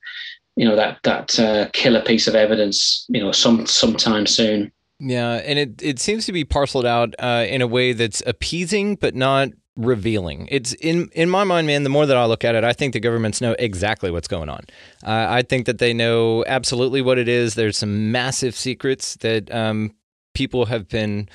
[0.54, 3.06] you know that that uh, killer piece of evidence.
[3.08, 4.70] You know, some sometime soon.
[4.98, 8.96] Yeah, and it it seems to be parceled out uh, in a way that's appeasing,
[8.96, 10.48] but not revealing.
[10.50, 11.82] It's in in my mind, man.
[11.82, 14.48] The more that I look at it, I think the governments know exactly what's going
[14.48, 14.64] on.
[15.04, 17.54] Uh, I think that they know absolutely what it is.
[17.54, 19.94] There's some massive secrets that um,
[20.34, 21.28] people have been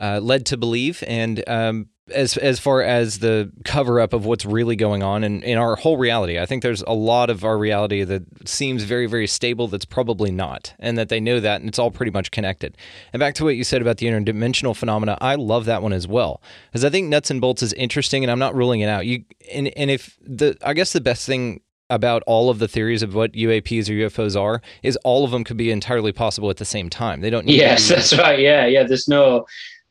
[0.00, 4.44] uh, led to believe, and um, as as far as the cover up of what's
[4.44, 6.38] really going on in, in our whole reality.
[6.38, 10.30] I think there's a lot of our reality that seems very, very stable that's probably
[10.30, 12.76] not, and that they know that, and it's all pretty much connected.
[13.12, 16.08] And back to what you said about the interdimensional phenomena, I love that one as
[16.08, 16.42] well.
[16.70, 19.06] Because I think nuts and bolts is interesting and I'm not ruling it out.
[19.06, 21.60] You and and if the I guess the best thing
[21.90, 25.44] about all of the theories of what UAPs or UFOs are is all of them
[25.44, 27.20] could be entirely possible at the same time.
[27.20, 28.38] They don't need Yes, that's right.
[28.38, 28.82] Yeah, yeah.
[28.84, 29.46] There's no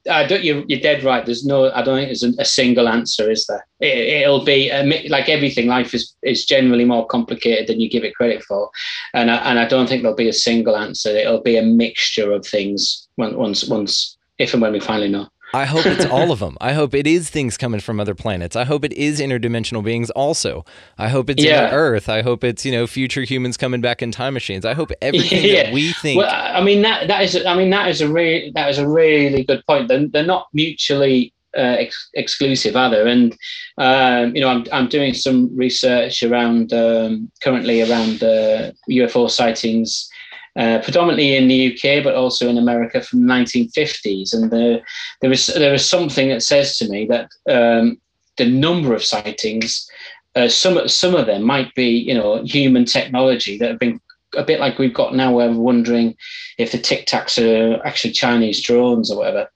[0.10, 0.44] I don't.
[0.44, 1.26] You're, you're dead right.
[1.26, 1.72] There's no.
[1.72, 3.66] I don't think there's a, single answer, is there?
[3.80, 5.68] It, will be uh, like everything.
[5.68, 8.70] Life is is generally more complicated than you give it credit for,
[9.14, 11.10] and I, and I don't think there'll be a single answer.
[11.10, 13.08] It'll be a mixture of things.
[13.18, 15.28] Once once if and when we finally know.
[15.54, 16.58] I hope it's all of them.
[16.62, 18.56] I hope it is things coming from other planets.
[18.56, 20.66] I hope it is interdimensional beings also.
[20.98, 21.72] I hope it's yeah.
[21.72, 22.10] Earth.
[22.10, 24.66] I hope it's, you know, future humans coming back in time machines.
[24.66, 25.64] I hope everything yeah.
[25.64, 28.52] that we think Well, I mean that that is I mean that is a really
[28.56, 29.88] that is a really good point.
[29.88, 33.06] They're, they're not mutually uh, ex- exclusive either.
[33.08, 33.36] And
[33.78, 40.10] um, you know, I'm I'm doing some research around um, currently around uh, UFO sightings
[40.58, 44.34] uh, predominantly in the UK, but also in America from the 1950s.
[44.34, 44.82] And the,
[45.22, 48.00] there is there is something that says to me that um,
[48.38, 49.90] the number of sightings,
[50.36, 54.00] uh, some some of them might be you know human technology that have been
[54.36, 55.34] a bit like we've got now.
[55.34, 56.16] Where we're wondering
[56.58, 59.50] if the Tic Tacs are actually Chinese drones or whatever.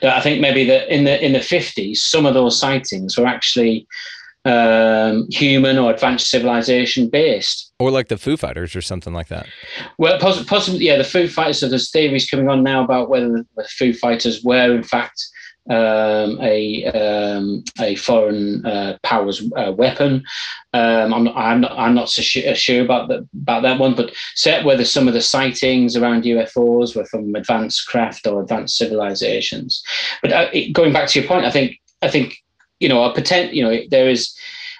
[0.00, 3.26] That I think maybe that in the in the 50s, some of those sightings were
[3.26, 3.86] actually
[4.48, 7.72] um, human or advanced civilization based.
[7.78, 9.46] Or like the Foo Fighters or something like that.
[9.98, 11.60] Well, poss- possibly, yeah, the Foo Fighters.
[11.60, 15.22] So there's theories coming on now about whether the Foo Fighters were, in fact,
[15.70, 20.24] um, a um, a foreign uh, powers uh, weapon.
[20.72, 23.94] Um, I'm, not, I'm not I'm not so sure, sure about that about that one,
[23.94, 28.78] but set whether some of the sightings around UFOs were from advanced craft or advanced
[28.78, 29.82] civilizations.
[30.22, 32.38] But uh, going back to your point, I think I think
[32.80, 34.34] you know, a potent, you know, there is,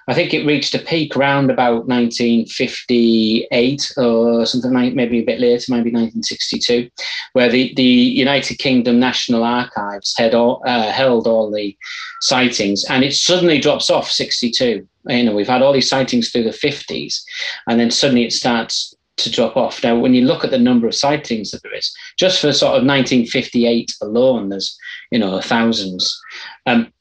[0.08, 5.40] I think it reached a peak around about 1958 or something like maybe a bit
[5.40, 6.88] later, maybe 1962,
[7.34, 11.76] where the, the United Kingdom National Archives had all, uh, held all the
[12.22, 14.88] sightings, and it suddenly drops off 62.
[15.08, 17.20] You know, we've had all these sightings through the 50s,
[17.68, 19.82] and then suddenly it starts to drop off.
[19.82, 22.70] Now, when you look at the number of sightings that there is, just for sort
[22.70, 24.76] of 1958 alone, there's
[25.10, 26.18] you know thousands.
[26.66, 26.92] Um,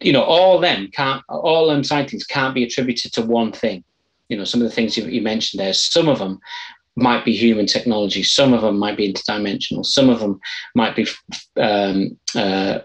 [0.00, 3.84] you know, all them can't, all them sightings can't be attributed to one thing.
[4.28, 6.38] You know, some of the things you, you mentioned there, some of them
[6.96, 10.40] might be human technology, some of them might be interdimensional, some of them
[10.74, 11.06] might be
[11.56, 12.80] um, uh,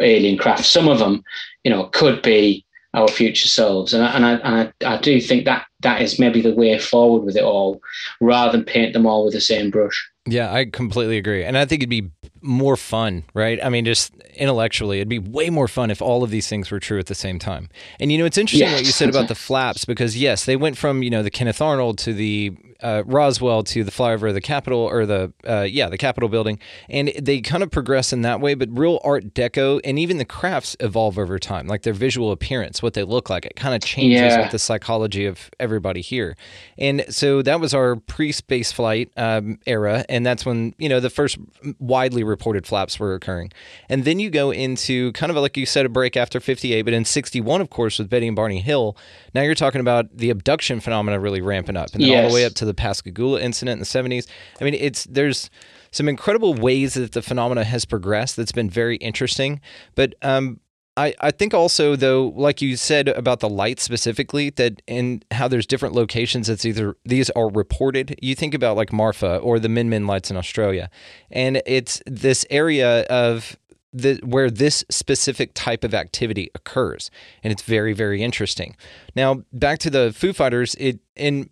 [0.00, 1.22] alien craft, some of them,
[1.64, 3.92] you know, could be our future selves.
[3.92, 7.24] And and I, and I, I do think that that is maybe the way forward
[7.24, 7.80] with it all,
[8.20, 10.08] rather than paint them all with the same brush.
[10.26, 11.44] Yeah, I completely agree.
[11.44, 12.10] And I think it'd be
[12.46, 13.58] more fun, right?
[13.62, 16.80] I mean, just intellectually, it'd be way more fun if all of these things were
[16.80, 17.68] true at the same time.
[18.00, 18.78] And you know, it's interesting yes.
[18.78, 21.60] what you said about the flaps because yes, they went from you know the Kenneth
[21.60, 25.88] Arnold to the uh, Roswell to the flyover of the Capitol or the uh, yeah
[25.88, 26.58] the Capitol building,
[26.88, 28.54] and they kind of progress in that way.
[28.54, 32.82] But real Art Deco and even the crafts evolve over time, like their visual appearance,
[32.82, 33.46] what they look like.
[33.46, 34.42] It kind of changes yeah.
[34.42, 36.36] with the psychology of everybody here.
[36.78, 41.10] And so that was our pre-space flight um, era, and that's when you know the
[41.10, 41.38] first
[41.78, 43.52] widely reported flaps were occurring.
[43.88, 46.92] And then you go into kind of like you said a break after 58, but
[46.92, 48.96] in 61, of course, with Betty and Barney Hill.
[49.34, 52.24] Now you're talking about the abduction phenomena really ramping up, and then yes.
[52.24, 54.26] all the way up to the Pascagoula incident in the 70s.
[54.60, 55.50] I mean, it's there's
[55.90, 59.60] some incredible ways that the phenomena has progressed that's been very interesting.
[59.94, 60.60] But um,
[60.96, 65.46] I, I think also though, like you said about the light specifically, that and how
[65.48, 68.18] there's different locations that's either these are reported.
[68.22, 70.88] You think about like Marfa or the Min Min lights in Australia,
[71.30, 73.56] and it's this area of
[73.92, 77.10] the where this specific type of activity occurs,
[77.42, 78.74] and it's very very interesting.
[79.14, 81.50] Now back to the Foo Fighters, it in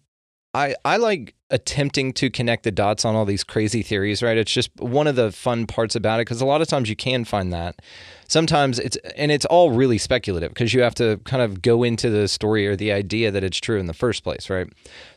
[0.54, 4.38] I I like attempting to connect the dots on all these crazy theories, right?
[4.38, 6.96] It's just one of the fun parts about it because a lot of times you
[6.96, 7.76] can find that
[8.28, 12.10] sometimes it's and it's all really speculative because you have to kind of go into
[12.10, 14.68] the story or the idea that it's true in the first place, right?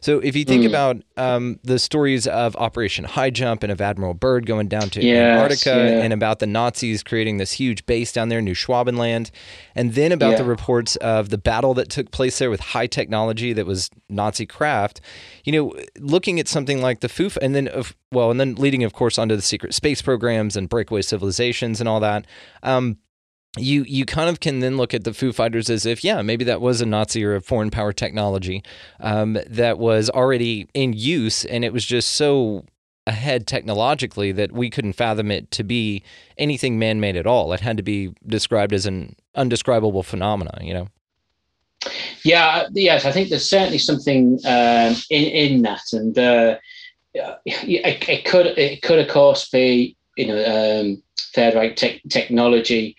[0.02, 0.68] So if you think mm.
[0.68, 5.04] about um, the stories of Operation High Jump and of Admiral Byrd going down to
[5.04, 6.04] yes, Antarctica yeah.
[6.04, 9.32] and about the Nazis creating this huge base down there, in New Schwabenland,
[9.76, 10.38] and then about yeah.
[10.38, 14.46] the reports of the battle that took place there with high technology that was Nazi
[14.46, 15.02] craft,
[15.44, 18.84] you know, looking at something like the FUF, and then of well, and then leading,
[18.84, 22.26] of course, onto the secret space programs and breakaway civilizations and all that.
[22.64, 22.98] Um,
[23.58, 26.46] you you kind of can then look at the Foo Fighters as if yeah maybe
[26.46, 28.64] that was a Nazi or a foreign power technology
[29.00, 32.66] um, that was already in use and it was just so
[33.08, 36.04] ahead technologically that we couldn't fathom it to be
[36.38, 37.54] anything man-made at all.
[37.54, 40.60] It had to be described as an undescribable phenomena.
[40.62, 40.88] You know.
[42.24, 42.68] Yeah.
[42.74, 46.58] Yes, I think there's certainly something um, in in that, and uh,
[47.46, 51.04] it, could it could of course be you know um,
[51.34, 52.96] third Reich te- technology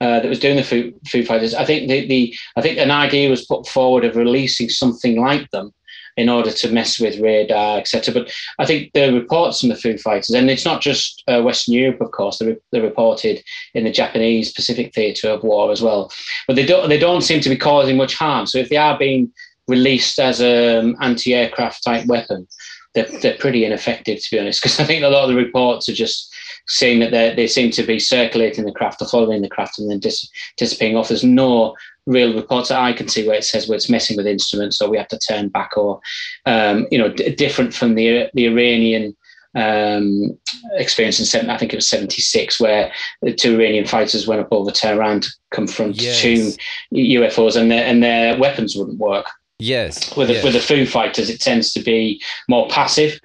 [0.00, 1.54] uh, that was doing the Foo, Foo Fighters.
[1.54, 5.48] I think the, the I think an idea was put forward of releasing something like
[5.50, 5.72] them
[6.16, 8.12] in order to mess with radar, etc.
[8.12, 11.74] But I think the reports from the Foo Fighters, and it's not just uh, Western
[11.74, 13.42] Europe, of course, they're, they're, reported
[13.74, 16.12] in the Japanese Pacific theatre of war as well.
[16.46, 18.46] But they don't they don't seem to be causing much harm.
[18.46, 19.32] So if they are being
[19.68, 22.46] released as an anti-aircraft type weapon,
[22.94, 25.88] they're, they're pretty ineffective, to be honest, because I think a lot of the reports
[25.88, 26.34] are just
[26.66, 29.98] saying that they seem to be circulating the craft or following the craft and then
[29.98, 31.08] dis- dissipating off.
[31.08, 31.74] There's no
[32.06, 34.90] real reports that I can see where it says where it's messing with instruments or
[34.90, 36.00] we have to turn back or,
[36.46, 39.16] um, you know, d- different from the the Iranian
[39.54, 40.38] um,
[40.72, 44.48] experience in seven, I think it was 76, where the two Iranian fighters went up
[44.50, 46.20] over Tehran to confront yes.
[46.20, 46.52] two
[46.94, 49.26] UFOs and their, and their weapons wouldn't work.
[49.62, 50.14] Yes.
[50.16, 50.44] With the, yes.
[50.44, 53.20] with the Foo Fighters, it tends to be more passive.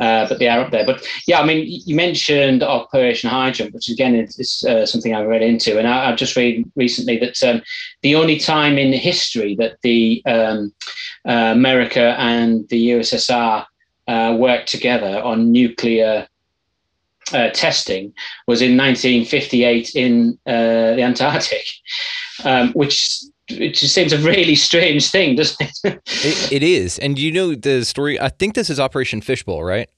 [0.00, 0.86] Uh, but they are up there.
[0.86, 5.28] But yeah, I mean, you mentioned Operation High Jump, which again is, uh, something I've
[5.28, 7.62] read into, and I, have just read recently that um,
[8.00, 10.72] the only time in history that the um,
[11.28, 13.64] uh, America and the USSR
[14.08, 16.26] uh, worked together on nuclear
[17.32, 18.12] uh, testing
[18.48, 21.66] was in 1958 in uh, the Antarctic,
[22.44, 26.00] um, which it just seems a really strange thing, doesn't it?
[26.06, 26.52] it?
[26.52, 28.20] It is, and you know the story.
[28.20, 29.88] I think this is Operation Fishbowl, right?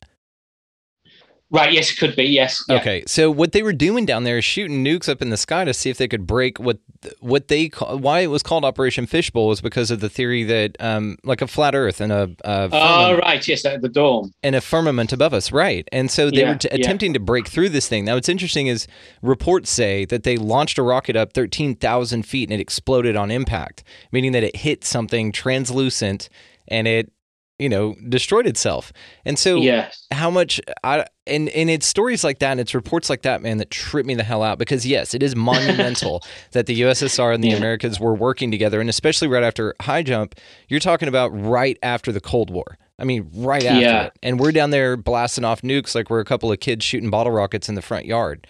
[1.51, 1.73] Right.
[1.73, 2.25] Yes, it could be.
[2.25, 2.65] Yes.
[2.69, 2.77] Yeah.
[2.77, 3.05] Okay.
[3.07, 5.73] So what they were doing down there is shooting nukes up in the sky to
[5.73, 6.79] see if they could break what
[7.21, 10.77] what they call, why it was called Operation Fishbowl was because of the theory that
[10.81, 14.61] um like a flat Earth and a, a oh right yes the dome and a
[14.61, 16.79] firmament above us right and so they yeah, were t- yeah.
[16.79, 18.07] attempting to break through this thing.
[18.07, 18.89] Now what's interesting is
[19.23, 23.31] reports say that they launched a rocket up thirteen thousand feet and it exploded on
[23.31, 26.29] impact, meaning that it hit something translucent
[26.69, 27.13] and it
[27.59, 28.93] you know destroyed itself
[29.25, 30.07] and so yes.
[30.13, 33.59] how much i and and it's stories like that and it's reports like that man
[33.59, 37.45] that trip me the hell out because yes it is monumental that the ussr and
[37.45, 37.57] the yeah.
[37.57, 40.35] americans were working together and especially right after high jump
[40.69, 44.05] you're talking about right after the cold war i mean right after yeah.
[44.05, 47.11] it and we're down there blasting off nukes like we're a couple of kids shooting
[47.11, 48.47] bottle rockets in the front yard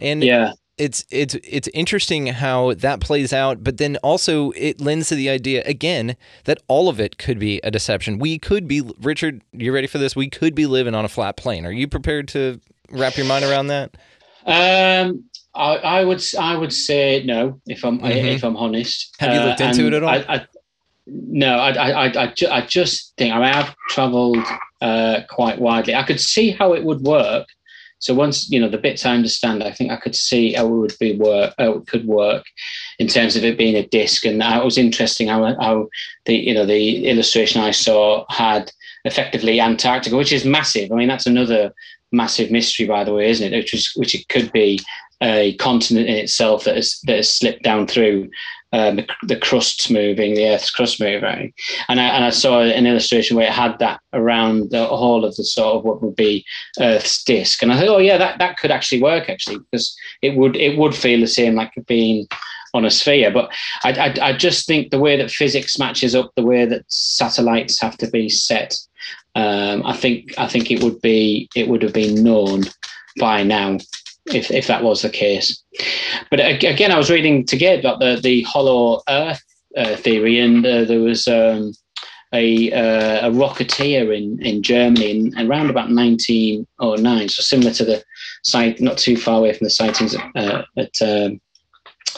[0.00, 5.08] and yeah it's it's it's interesting how that plays out, but then also it lends
[5.10, 8.18] to the idea again that all of it could be a deception.
[8.18, 9.44] We could be Richard.
[9.52, 10.16] You ready for this?
[10.16, 11.64] We could be living on a flat plane.
[11.64, 13.96] Are you prepared to wrap your mind around that?
[14.44, 18.26] Um, I, I would I would say no if I'm mm-hmm.
[18.26, 19.14] if I'm honest.
[19.20, 20.08] Have you looked uh, into it at all?
[20.08, 20.46] I, I,
[21.06, 24.44] no, I I I, I, ju- I just think I mean, I've travelled
[24.80, 25.94] uh, quite widely.
[25.94, 27.46] I could see how it would work
[28.02, 30.70] so once you know the bits I understand, I think I could see how it
[30.70, 32.44] would be work, how it could work
[32.98, 34.26] in terms of it being a disc.
[34.26, 35.88] And that was interesting how, how
[36.26, 38.72] the you know the illustration I saw had
[39.04, 40.90] effectively Antarctica, which is massive.
[40.90, 41.72] I mean, that's another
[42.10, 43.56] massive mystery, by the way, isn't it?
[43.56, 44.80] Which is which it could be
[45.22, 48.28] a continent in itself that has that has slipped down through
[48.72, 51.52] um, the, the crust's moving, the Earth's crust moving,
[51.88, 55.36] and I, and I saw an illustration where it had that around the whole of
[55.36, 56.44] the sort of what would be
[56.80, 60.36] Earth's disk, and I thought, oh yeah, that, that could actually work actually because it
[60.36, 62.26] would it would feel the same like being
[62.74, 63.30] on a sphere.
[63.30, 63.52] But
[63.84, 67.80] I, I, I just think the way that physics matches up, the way that satellites
[67.80, 68.76] have to be set,
[69.34, 72.64] um, I think I think it would be it would have been known
[73.18, 73.78] by now
[74.26, 75.62] if if that was the case.
[76.30, 79.42] but again, I was reading together about the the hollow Earth
[79.76, 81.72] uh, theory, and uh, there was um,
[82.32, 88.02] a uh, a rocketeer in in Germany in, around about 1909, so similar to the
[88.42, 91.40] site, not too far away from the sightings at, at um,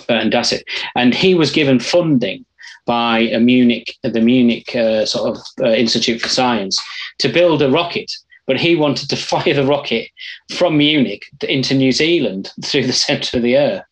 [0.09, 0.62] Burton Dassett,
[0.94, 2.44] and he was given funding
[2.86, 6.78] by a Munich, the Munich uh, sort of uh, Institute for Science,
[7.18, 8.11] to build a rocket.
[8.47, 10.09] But he wanted to fire the rocket
[10.57, 13.84] from Munich into New Zealand through the center of the Earth,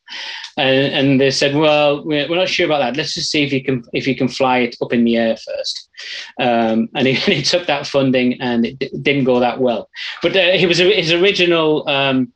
[0.56, 2.96] and, and they said, "Well, we're, we're, not sure about that.
[2.96, 5.36] Let's just see if you can if you can fly it up in the air
[5.36, 5.88] first.
[6.40, 9.88] Um, and he, he, took that funding, and it d- didn't go that well.
[10.22, 12.32] But uh, he was his original um,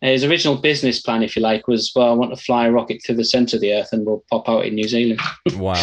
[0.00, 3.02] his original business plan, if you like, was well, I want to fly a rocket
[3.04, 5.20] through the center of the Earth and we'll pop out in New Zealand.
[5.56, 5.74] wow.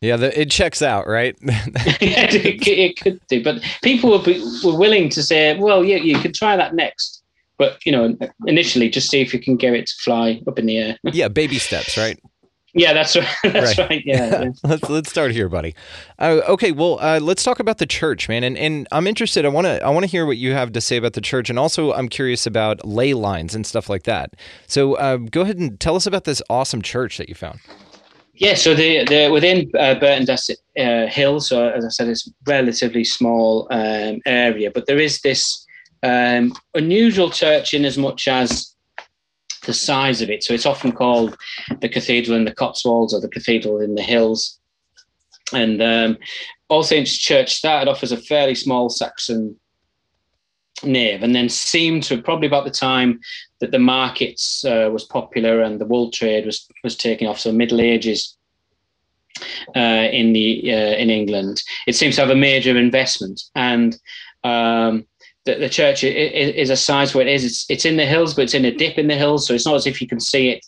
[0.00, 1.36] Yeah, the, it checks out, right?
[1.42, 4.34] yeah, it, it, could do, but people were,
[4.64, 7.22] were willing to say, "Well, yeah, you could try that next."
[7.58, 8.16] But you know,
[8.46, 10.98] initially, just see if you can get it to fly up in the air.
[11.04, 12.20] yeah, baby steps, right?
[12.74, 13.26] Yeah, that's right.
[13.42, 13.88] That's right.
[13.88, 14.02] right.
[14.04, 14.50] Yeah, yeah.
[14.62, 15.74] let's let's start here, buddy.
[16.18, 18.44] Uh, okay, well, uh, let's talk about the church, man.
[18.44, 19.46] And and I'm interested.
[19.46, 21.48] I want to I want to hear what you have to say about the church,
[21.48, 24.34] and also I'm curious about ley lines and stuff like that.
[24.66, 27.60] So uh, go ahead and tell us about this awesome church that you found.
[28.38, 31.40] Yeah, so the the within uh, Burton uh, Hill.
[31.40, 35.66] So as I said, it's a relatively small um, area, but there is this
[36.02, 38.74] um, unusual church in as much as
[39.64, 40.44] the size of it.
[40.44, 41.36] So it's often called
[41.80, 44.60] the Cathedral in the Cotswolds or the Cathedral in the Hills.
[45.52, 46.18] And um,
[46.68, 49.56] All Saints Church started off as a fairly small Saxon
[50.82, 53.18] nave and then seemed to probably about the time
[53.60, 57.50] that the markets uh, was popular and the wool trade was was taking off so
[57.50, 58.36] middle ages
[59.74, 63.98] uh, in the uh, in England it seems to have a major investment and
[64.44, 65.06] um,
[65.46, 67.44] the, the church is a size where it is.
[67.44, 69.64] It's, it's in the hills, but it's in a dip in the hills, so it's
[69.64, 70.66] not as if you can see it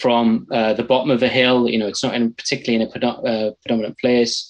[0.00, 1.68] from uh, the bottom of the hill.
[1.68, 4.48] You know, it's not in particularly in a uh, predominant place.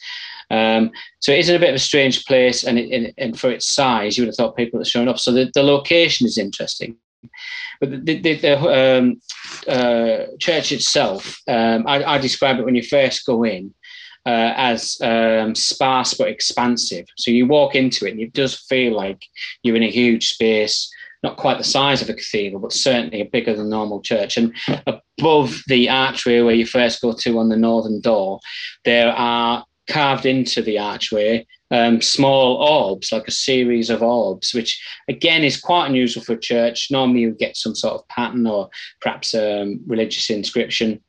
[0.51, 0.91] Um,
[1.21, 4.17] so it is a bit of a strange place, and, it, and for its size,
[4.17, 5.19] you would have thought people are showing up.
[5.19, 6.97] So the, the location is interesting.
[7.81, 9.21] But the, the, the um,
[9.69, 13.75] uh, church itself, um, I, I, describe it when you first go in
[14.25, 17.07] uh, as um, sparse but expansive.
[17.17, 19.23] So you walk into it and it does feel like
[19.63, 20.91] you're in a huge space,
[21.23, 24.37] not quite the size of a cathedral, but certainly a bigger than normal church.
[24.37, 24.55] And
[24.87, 28.41] above the archway where you first go to on the northern door,
[28.85, 34.81] there are carved into the archway um, small orbs, like a series of orbs, which
[35.09, 36.89] again is quite unusual for a church.
[36.91, 38.71] Normally you get some sort of pattern or
[39.01, 41.01] perhaps um, religious inscription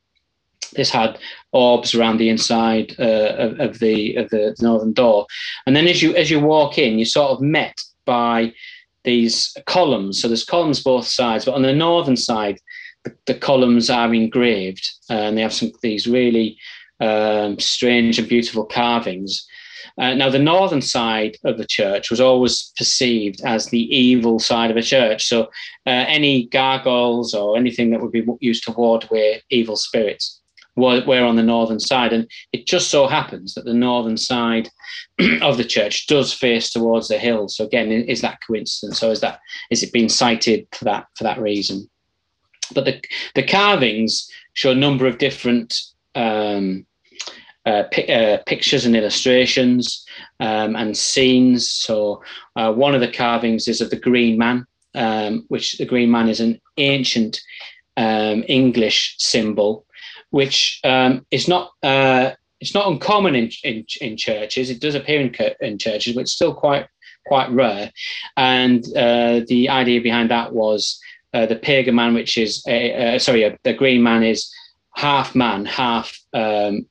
[0.74, 1.18] this had
[1.52, 5.26] orbs around the inside uh, of, of, the of the northern door,
[5.66, 8.52] and then as you as you walk in, you're sort of met by
[9.04, 10.20] these columns.
[10.20, 12.58] So there's columns both sides, but on the northern side,
[13.04, 16.58] the, the columns are engraved, and they have some these really
[17.00, 19.46] um, strange and beautiful carvings.
[19.98, 24.70] Uh, now, the northern side of the church was always perceived as the evil side
[24.70, 25.26] of a church.
[25.26, 25.44] So,
[25.86, 30.40] uh, any gargoyles or anything that would be used to ward away evil spirits
[30.78, 32.12] we're on the northern side.
[32.12, 34.68] And it just so happens that the northern side
[35.42, 37.48] of the church does face towards the hill.
[37.48, 39.02] So again, is that coincidence?
[39.02, 39.40] or is that
[39.70, 41.88] is it being sited for that for that reason?
[42.74, 43.00] But the
[43.34, 45.74] the carvings show a number of different
[46.18, 46.86] um,
[47.66, 50.06] uh, uh, pictures and illustrations
[50.40, 51.70] um, and scenes.
[51.70, 52.22] So
[52.56, 56.28] uh, one of the carvings is of the Green Man, um, which the Green Man
[56.28, 57.40] is an ancient
[57.96, 59.84] um, English symbol
[60.30, 64.70] which um, is not uh, it's not uncommon in, in, in churches.
[64.70, 66.86] It does appear in, in churches, but it's still quite
[67.26, 67.92] quite rare.
[68.36, 70.98] And uh, the idea behind that was
[71.34, 74.50] uh, the pagan man, which is a, sorry, the green man is
[74.98, 76.84] half man, half um,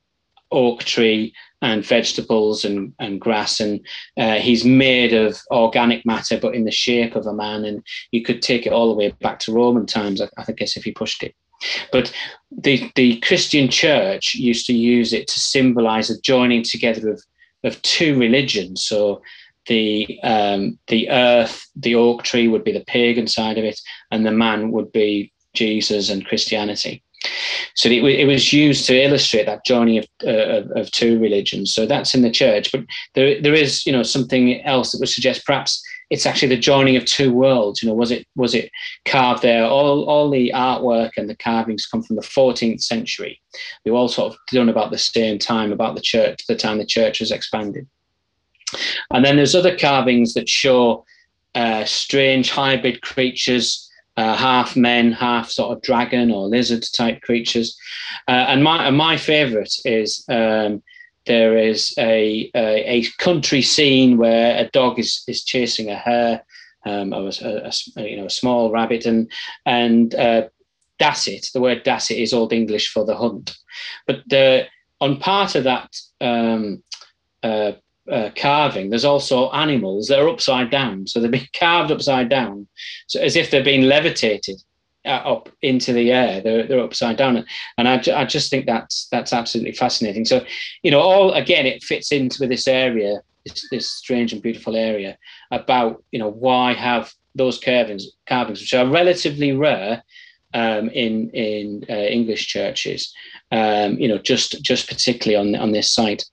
[0.49, 3.60] oak tree and vegetables and, and grass.
[3.60, 3.86] And
[4.16, 7.66] uh, he's made of organic matter, but in the shape of a man.
[7.66, 10.78] And you could take it all the way back to Roman times, I, I guess,
[10.78, 11.36] if you pushed it.
[11.91, 12.14] But
[12.49, 17.22] the, the Christian church used to use it to symbolize the joining together of,
[17.66, 18.86] of two religions.
[18.86, 19.22] So
[19.66, 23.78] the um, the earth, the oak tree would be the pagan side of it,
[24.12, 27.03] and the man would be Jesus and Christianity.
[27.76, 31.74] So it, it was used to illustrate that joining of, uh, of, of two religions.
[31.74, 32.82] So that's in the church, but
[33.16, 36.96] there there is you know something else that would suggest perhaps it's actually the joining
[36.96, 37.82] of two worlds.
[37.82, 38.72] You know, was it was it
[39.06, 39.66] carved there?
[39.66, 43.42] All all the artwork and the carvings come from the 14th century.
[43.84, 46.78] They were all sort of done about the same time, about the church, the time
[46.78, 47.88] the church was expanded.
[49.12, 51.06] And then there's other carvings that show
[51.56, 53.87] uh, strange hybrid creatures
[54.18, 57.78] uh, half men, half sort of dragon or lizard type creatures.
[58.28, 60.82] Uh, and my my favourite is um,
[61.26, 66.43] there is a, a, a country scene where a dog is is chasing a hare.
[66.86, 69.30] Um, or a, a, you know a small rabbit and
[69.65, 70.47] and uh,
[70.99, 73.57] Dassett the word Dassett is old English for the hunt,
[74.05, 74.68] but the,
[75.01, 76.82] on part of that um,
[78.12, 81.08] uh, carving, there's also animals that are upside down.
[81.08, 82.68] So they've been carved upside down,
[83.08, 84.62] so as if they're being levitated
[85.05, 86.41] uh, up into the air.
[86.41, 87.45] They're, they're upside down,
[87.78, 90.26] and I, I just think that's that's absolutely fascinating.
[90.26, 90.45] So,
[90.84, 95.18] you know, all again, it fits into this area, this, this strange and beautiful area
[95.51, 100.03] about you know why have those carvings carvings which are relatively rare
[100.53, 103.14] um, in in uh, English churches.
[103.51, 106.24] Um, you know, just just particularly on on this site.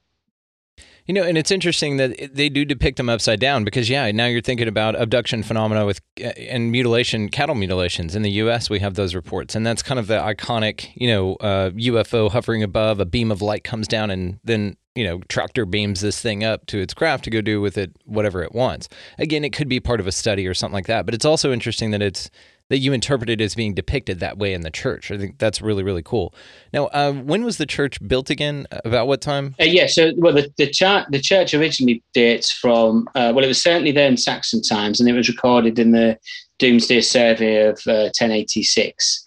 [1.06, 4.24] You know, and it's interesting that they do depict them upside down because, yeah, now
[4.24, 8.70] you're thinking about abduction phenomena with uh, and mutilation, cattle mutilations in the U.S.
[8.70, 12.62] We have those reports, and that's kind of the iconic, you know, uh, UFO hovering
[12.62, 16.42] above, a beam of light comes down, and then you know tractor beams this thing
[16.42, 18.88] up to its craft to go do with it whatever it wants.
[19.18, 21.52] Again, it could be part of a study or something like that, but it's also
[21.52, 22.30] interesting that it's
[22.70, 25.10] that you interpreted as being depicted that way in the church.
[25.10, 26.34] I think that's really really cool.
[26.72, 28.66] Now, uh, when was the church built again?
[28.84, 29.54] About what time?
[29.60, 33.48] Uh, yeah, so well, the the, church the church originally dates from uh, well, it
[33.48, 36.18] was certainly there in Saxon times, and it was recorded in the
[36.58, 39.22] Domesday Survey of 1086.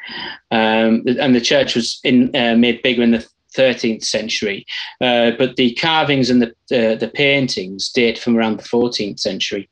[0.51, 4.65] Uh, um, and the church was in uh, made bigger in the 13th century,
[5.01, 9.69] uh, but the carvings and the the paintings date from around the 14th century.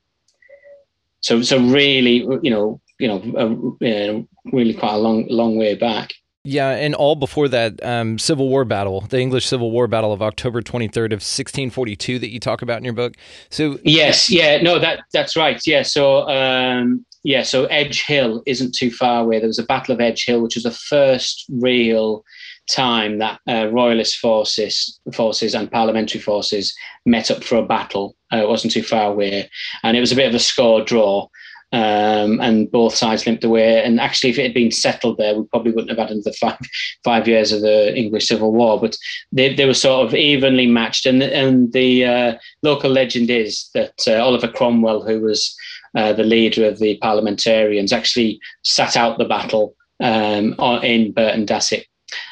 [1.22, 6.14] So, so really, you know, you know, uh, really quite a long, long way back.
[6.48, 10.22] Yeah, and all before that um, Civil War battle, the English Civil War battle of
[10.22, 13.16] October 23rd of 1642 that you talk about in your book.
[13.50, 15.60] So yes, yeah, no, that that's right.
[15.66, 19.39] Yeah, so um, yeah, so Edge Hill isn't too far away.
[19.39, 22.24] There was a Battle of Edge Hill, which was the first real
[22.70, 26.76] time that uh, royalist forces, forces and parliamentary forces
[27.08, 28.16] met up for a battle.
[28.32, 29.50] Uh, it wasn't too far away,
[29.82, 31.28] and it was a bit of a score draw.
[31.76, 33.84] Um, and both sides limped away.
[33.84, 36.57] And actually, if it had been settled there, we probably wouldn't have had another five
[37.03, 38.80] five years of the English Civil War.
[38.80, 38.95] But
[39.34, 41.05] they, they were sort of evenly matched.
[41.05, 45.53] And and the uh, local legend is that uh, Oliver Cromwell, who was
[45.95, 51.84] uh, the leader of the parliamentarians, actually sat out the battle um, in Burton Dassett.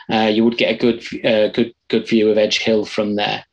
[0.10, 3.44] Uh, you would get a good uh, good good view of Edge Hill from there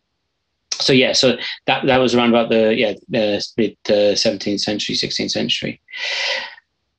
[0.80, 4.94] so yeah, so that that was around about the yeah the mid uh, seventeenth century,
[4.94, 5.80] sixteenth century.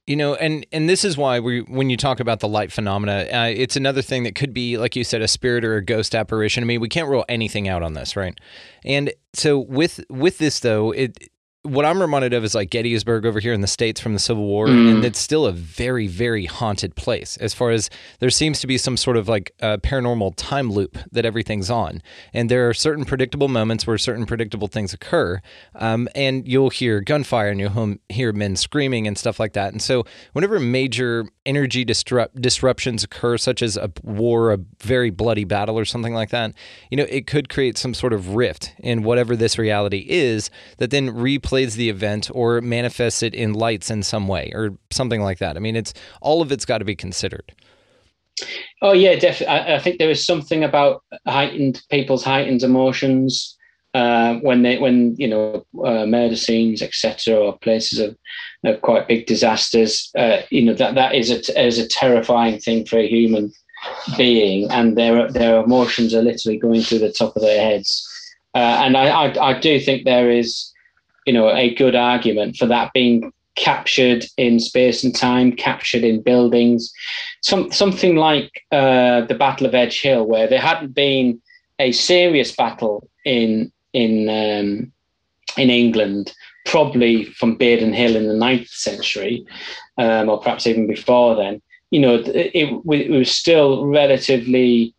[0.07, 3.27] You know, and and this is why we when you talk about the light phenomena,
[3.31, 6.15] uh, it's another thing that could be like you said, a spirit or a ghost
[6.15, 6.63] apparition.
[6.63, 8.37] I mean, we can't rule anything out on this, right?
[8.83, 11.30] And so with with this though, it
[11.63, 14.45] what I'm reminded of is like Gettysburg over here in the States from the Civil
[14.45, 14.67] War.
[14.67, 14.91] Mm.
[14.91, 17.89] And it's still a very, very haunted place as far as
[18.19, 22.01] there seems to be some sort of like a paranormal time loop that everything's on.
[22.33, 25.39] And there are certain predictable moments where certain predictable things occur.
[25.75, 29.71] Um, and you'll hear gunfire and you'll hear men screaming and stuff like that.
[29.71, 30.03] And so
[30.33, 35.85] whenever major energy disrupt- disruptions occur, such as a war, a very bloody battle or
[35.85, 36.53] something like that,
[36.89, 40.91] you know, it could create some sort of rift in whatever this reality is that
[40.91, 45.39] then replays the event or manifests it in lights in some way or something like
[45.39, 45.57] that.
[45.57, 47.53] I mean, it's all of it's got to be considered.
[48.81, 49.47] Oh yeah, definitely.
[49.47, 53.55] I, I, think there is something about heightened people's heightened emotions
[53.93, 58.17] uh, when they when you know uh, murder scenes, etc., or places of,
[58.63, 60.11] of quite big disasters.
[60.17, 63.51] Uh, you know that that is a is a terrifying thing for a human
[64.17, 68.07] being, and their their emotions are literally going through the top of their heads.
[68.53, 70.71] Uh, and I, I I do think there is
[71.25, 76.21] you know, a good argument for that being captured in space and time, captured in
[76.21, 76.91] buildings.
[77.41, 81.41] Some, something like uh, the Battle of Edge Hill, where there hadn't been
[81.79, 84.91] a serious battle in in um,
[85.57, 86.33] in England,
[86.65, 89.45] probably from Badon Hill in the 9th century,
[89.97, 91.61] um, or perhaps even before then.
[91.89, 94.93] You know, it, it, it was still relatively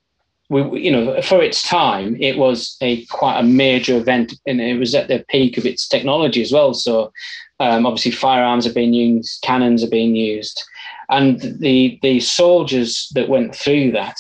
[0.53, 4.79] we, you know, for its time, it was a quite a major event, and it
[4.79, 6.75] was at the peak of its technology as well.
[6.75, 7.11] So,
[7.59, 10.63] um, obviously, firearms are being used, cannons are being used,
[11.09, 14.19] and the the soldiers that went through that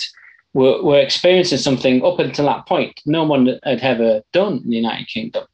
[0.54, 4.76] were, were experiencing something up until that point no one had ever done in the
[4.76, 5.44] United Kingdom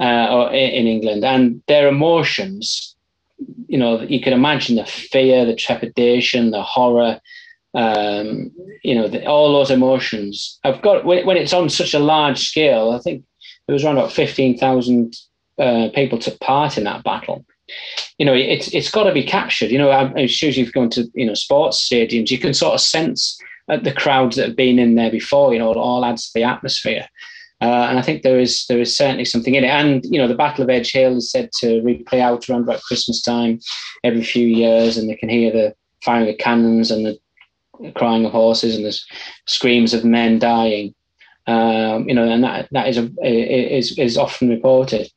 [0.00, 2.94] uh, or in England, and their emotions.
[3.68, 7.20] You know, you can imagine the fear, the trepidation, the horror,
[7.74, 8.50] um,
[8.82, 10.58] you know, the, all those emotions.
[10.64, 12.90] I've got when, when, it's on such a large scale.
[12.90, 13.24] I think
[13.66, 15.16] there was around about fifteen thousand
[15.58, 17.44] uh, people took part in that battle
[18.18, 19.70] you know, it's it's got to be captured.
[19.70, 22.80] You know, soon as you've gone to you know sports stadiums, you can sort of
[22.80, 25.52] sense the crowds that have been in there before.
[25.52, 27.06] You know, it all adds to the atmosphere.
[27.60, 29.68] Uh, and I think there is there is certainly something in it.
[29.68, 32.82] And you know, the Battle of Edge Hill is said to replay out around about
[32.82, 33.58] Christmas time
[34.04, 37.18] every few years, and they can hear the firing of cannons and the
[37.96, 38.96] crying of horses and the
[39.46, 40.94] screams of men dying.
[41.46, 45.10] Um, you know, and that that is a, is is often reported.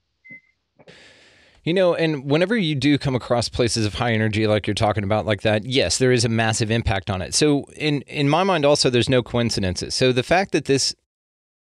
[1.63, 5.03] You know, and whenever you do come across places of high energy like you're talking
[5.03, 7.35] about like that, yes, there is a massive impact on it.
[7.35, 9.93] So in in my mind also there's no coincidences.
[9.93, 10.95] So the fact that this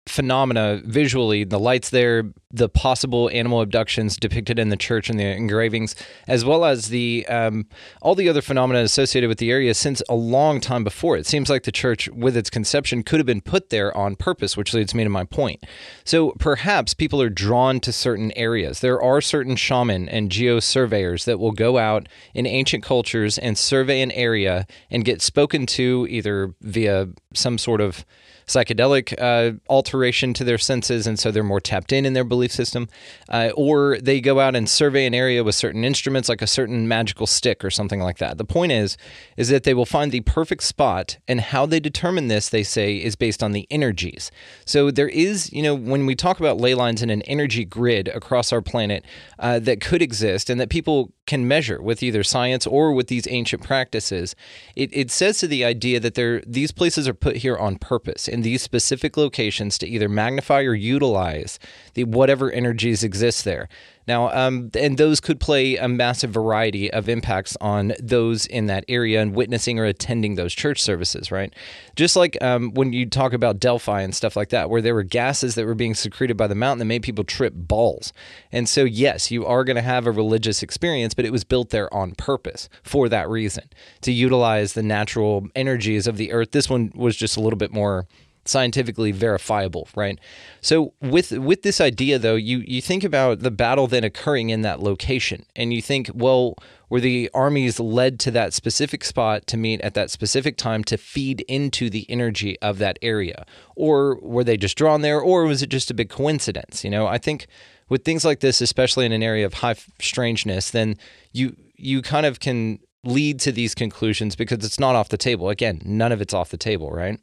[0.08, 2.24] phenomena visually the lights there
[2.56, 5.95] the possible animal abductions depicted in the church and the engravings
[6.28, 7.66] as well as the um,
[8.01, 11.18] all the other phenomena associated with the area since a long time before.
[11.18, 14.56] It seems like the church with its conception could have been put there on purpose
[14.56, 15.66] which leads me to my point.
[16.06, 18.80] So perhaps people are drawn to certain areas.
[18.80, 23.58] There are certain shaman and geo surveyors that will go out in ancient cultures and
[23.58, 28.06] survey an area and get spoken to either via some sort of
[28.48, 32.52] psychedelic uh, alteration to their senses, and so they're more tapped in in their belief
[32.52, 32.88] system.
[33.30, 36.88] Uh, or they go out and survey an area with certain instruments, like a certain
[36.88, 38.38] magical stick or something like that.
[38.38, 38.98] The point is,
[39.38, 42.96] is that they will find the perfect spot, and how they determine this, they say,
[42.98, 44.32] is based on the energies.
[44.66, 48.08] So there is, you know, when we talk about ley lines in an energy grid
[48.10, 49.06] across our planet
[49.39, 53.28] uh, that could exist, and that people can measure with either science or with these
[53.30, 54.36] ancient practices,
[54.76, 58.42] it, it says to the idea that these places are put here on purpose in
[58.42, 61.58] these specific locations to either magnify or utilize
[61.94, 63.70] the whatever energies exist there.
[64.08, 68.86] Now, um, and those could play a massive variety of impacts on those in that
[68.88, 71.54] area and witnessing or attending those church services, right?
[71.96, 75.04] Just like um, when you talk about Delphi and stuff like that, where there were
[75.04, 78.14] gases that were being secreted by the mountain that made people trip balls.
[78.52, 81.72] And so, yes, you are going to have a religious experience, but it was built
[81.72, 83.70] there on purpose for that reason
[84.02, 86.52] to utilize the natural energies of the earth.
[86.52, 88.06] This one was just a little bit more
[88.46, 90.20] scientifically verifiable, right?
[90.62, 94.62] So with with this idea though, you you think about the battle then occurring in
[94.62, 96.56] that location and you think, well,
[96.89, 100.98] were the armies led to that specific spot to meet at that specific time to
[100.98, 103.46] feed into the energy of that area?
[103.76, 106.84] Or were they just drawn there or was it just a big coincidence?
[106.84, 107.48] You know, I think
[107.89, 110.96] with things like this, especially in an area of high strangeness, then
[111.32, 115.50] you you kind of can lead to these conclusions because it's not off the table.
[115.50, 117.20] Again, none of it's off the table, right?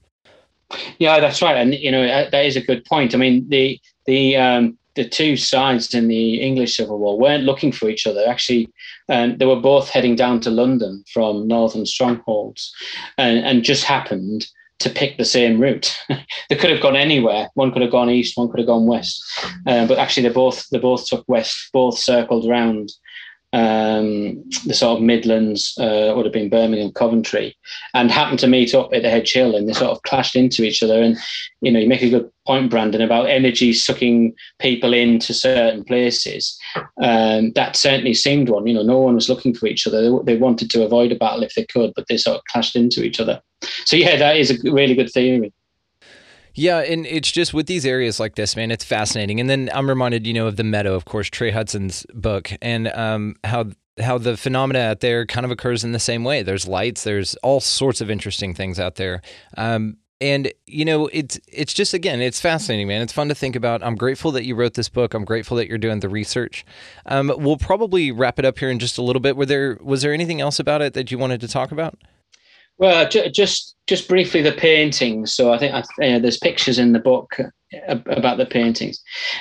[0.99, 3.15] Yeah, that's right, and you know that is a good point.
[3.15, 7.73] I mean, the the um, the two sides in the English Civil War weren't looking
[7.73, 8.25] for each other.
[8.27, 8.69] Actually,
[9.09, 12.75] um, they were both heading down to London from northern strongholds,
[13.19, 14.47] and, and just happened
[14.81, 15.97] to pick the same route.
[16.49, 17.49] they could have gone anywhere.
[17.55, 19.23] One could have gone east, one could have gone west,
[19.67, 21.71] uh, but actually they both they both took west.
[21.73, 22.93] Both circled around
[23.53, 27.57] um, the sort of Midlands, uh, would have been Birmingham, Coventry,
[27.95, 30.63] and happened to meet up at the Edge Hill, and they sort of clashed into
[30.65, 31.03] each other.
[31.03, 31.19] And
[31.61, 36.59] you know, you make a good point, Brandon, about energy sucking people into certain places.
[37.03, 38.67] Um, that certainly seemed one.
[38.67, 40.03] You know, no one was looking for each other.
[40.03, 42.75] They, they wanted to avoid a battle if they could, but they sort of clashed
[42.75, 43.41] into each other.
[43.85, 45.53] So yeah, that is a really good theory.
[46.55, 49.41] Yeah, and it's just with these areas like this, man, it's fascinating.
[49.41, 52.89] And then I'm reminded, you know, of the Meadow, of course, Trey Hudson's book, and
[52.89, 53.67] um, how
[54.01, 56.43] how the phenomena out there kind of occurs in the same way.
[56.43, 59.23] There's lights, there's all sorts of interesting things out there.
[59.57, 63.57] Um, and you know it's it's just again it's fascinating man it's fun to think
[63.57, 66.65] about i'm grateful that you wrote this book i'm grateful that you're doing the research
[67.07, 70.03] um, we'll probably wrap it up here in just a little bit were there was
[70.03, 71.99] there anything else about it that you wanted to talk about
[72.79, 75.33] well, just just briefly, the paintings.
[75.33, 77.37] So I think uh, there's pictures in the book
[77.89, 79.01] about the paintings,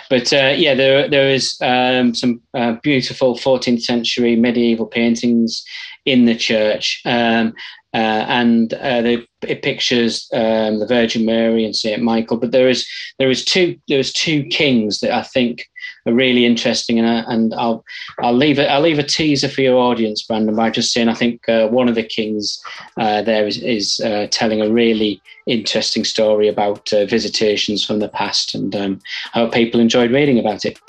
[0.09, 5.63] but uh, yeah, there there is um, some uh, beautiful 14th century medieval paintings
[6.05, 7.53] in the church, um,
[7.93, 12.37] uh, and uh, the, it pictures um, the Virgin Mary and Saint Michael.
[12.37, 12.87] But there is
[13.19, 15.65] there is two there is two kings that I think
[16.05, 17.83] are really interesting, and, uh, and I'll
[18.19, 21.15] I'll leave it I'll leave a teaser for your audience, Brandon, by just saying I
[21.15, 22.61] think uh, one of the kings
[22.97, 28.55] uh, there is is uh, telling a really interesting story about visitations from the past,
[28.55, 29.01] and um,
[29.33, 30.79] I hope people enjoyed reading about it.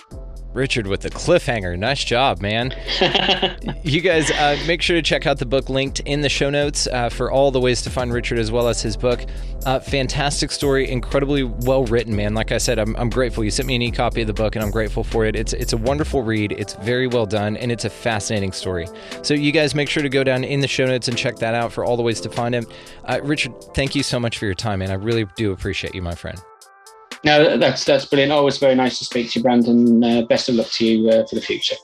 [0.52, 1.78] Richard with the cliffhanger.
[1.78, 2.74] Nice job, man.
[3.82, 6.86] you guys uh, make sure to check out the book linked in the show notes
[6.86, 9.24] uh, for all the ways to find Richard as well as his book.
[9.64, 12.34] Uh, fantastic story, incredibly well written, man.
[12.34, 13.44] Like I said, I'm, I'm grateful.
[13.44, 15.36] You sent me an e copy of the book, and I'm grateful for it.
[15.36, 16.52] It's it's a wonderful read.
[16.52, 18.88] It's very well done, and it's a fascinating story.
[19.22, 21.54] So you guys make sure to go down in the show notes and check that
[21.54, 22.66] out for all the ways to find him.
[23.04, 24.90] Uh, Richard, thank you so much for your time, man.
[24.90, 26.40] I really do appreciate you, my friend.
[27.24, 28.32] No, that's that's brilliant.
[28.32, 30.02] Always very nice to speak to you, Brandon.
[30.02, 31.76] Uh, best of luck to you uh, for the future.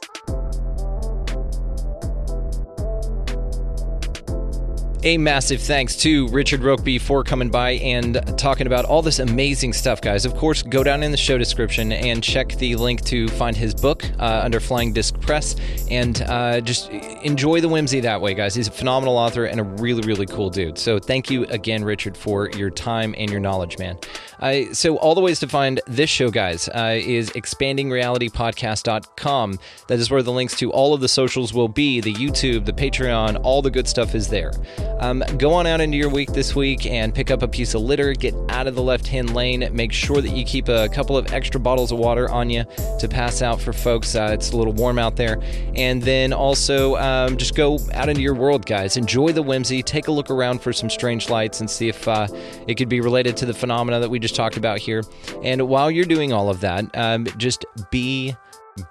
[5.04, 9.72] A massive thanks to Richard Rokeby for coming by and talking about all this amazing
[9.72, 10.24] stuff, guys.
[10.24, 13.76] Of course, go down in the show description and check the link to find his
[13.76, 15.54] book uh, under Flying Disk Press
[15.88, 18.56] and uh, just enjoy the whimsy that way, guys.
[18.56, 20.76] He's a phenomenal author and a really, really cool dude.
[20.76, 23.98] So thank you again, Richard, for your time and your knowledge, man.
[24.40, 29.58] Uh, so all the ways to find this show, guys, uh, is expandingrealitypodcast.com.
[29.86, 32.72] That is where the links to all of the socials will be the YouTube, the
[32.72, 34.50] Patreon, all the good stuff is there.
[35.00, 37.82] Um, go on out into your week this week and pick up a piece of
[37.82, 41.16] litter, get out of the left hand lane, make sure that you keep a couple
[41.16, 42.64] of extra bottles of water on you
[42.98, 44.14] to pass out for folks.
[44.14, 45.40] Uh, it's a little warm out there.
[45.74, 48.96] And then also um, just go out into your world, guys.
[48.96, 52.26] Enjoy the whimsy, take a look around for some strange lights and see if uh,
[52.66, 55.02] it could be related to the phenomena that we just talked about here.
[55.42, 58.34] And while you're doing all of that, um, just be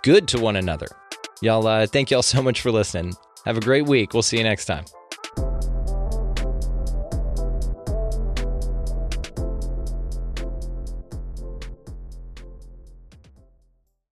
[0.03, 0.87] good to one another.
[1.41, 3.15] Y'all, uh, thank y'all so much for listening.
[3.45, 4.13] Have a great week.
[4.13, 4.85] We'll see you next time.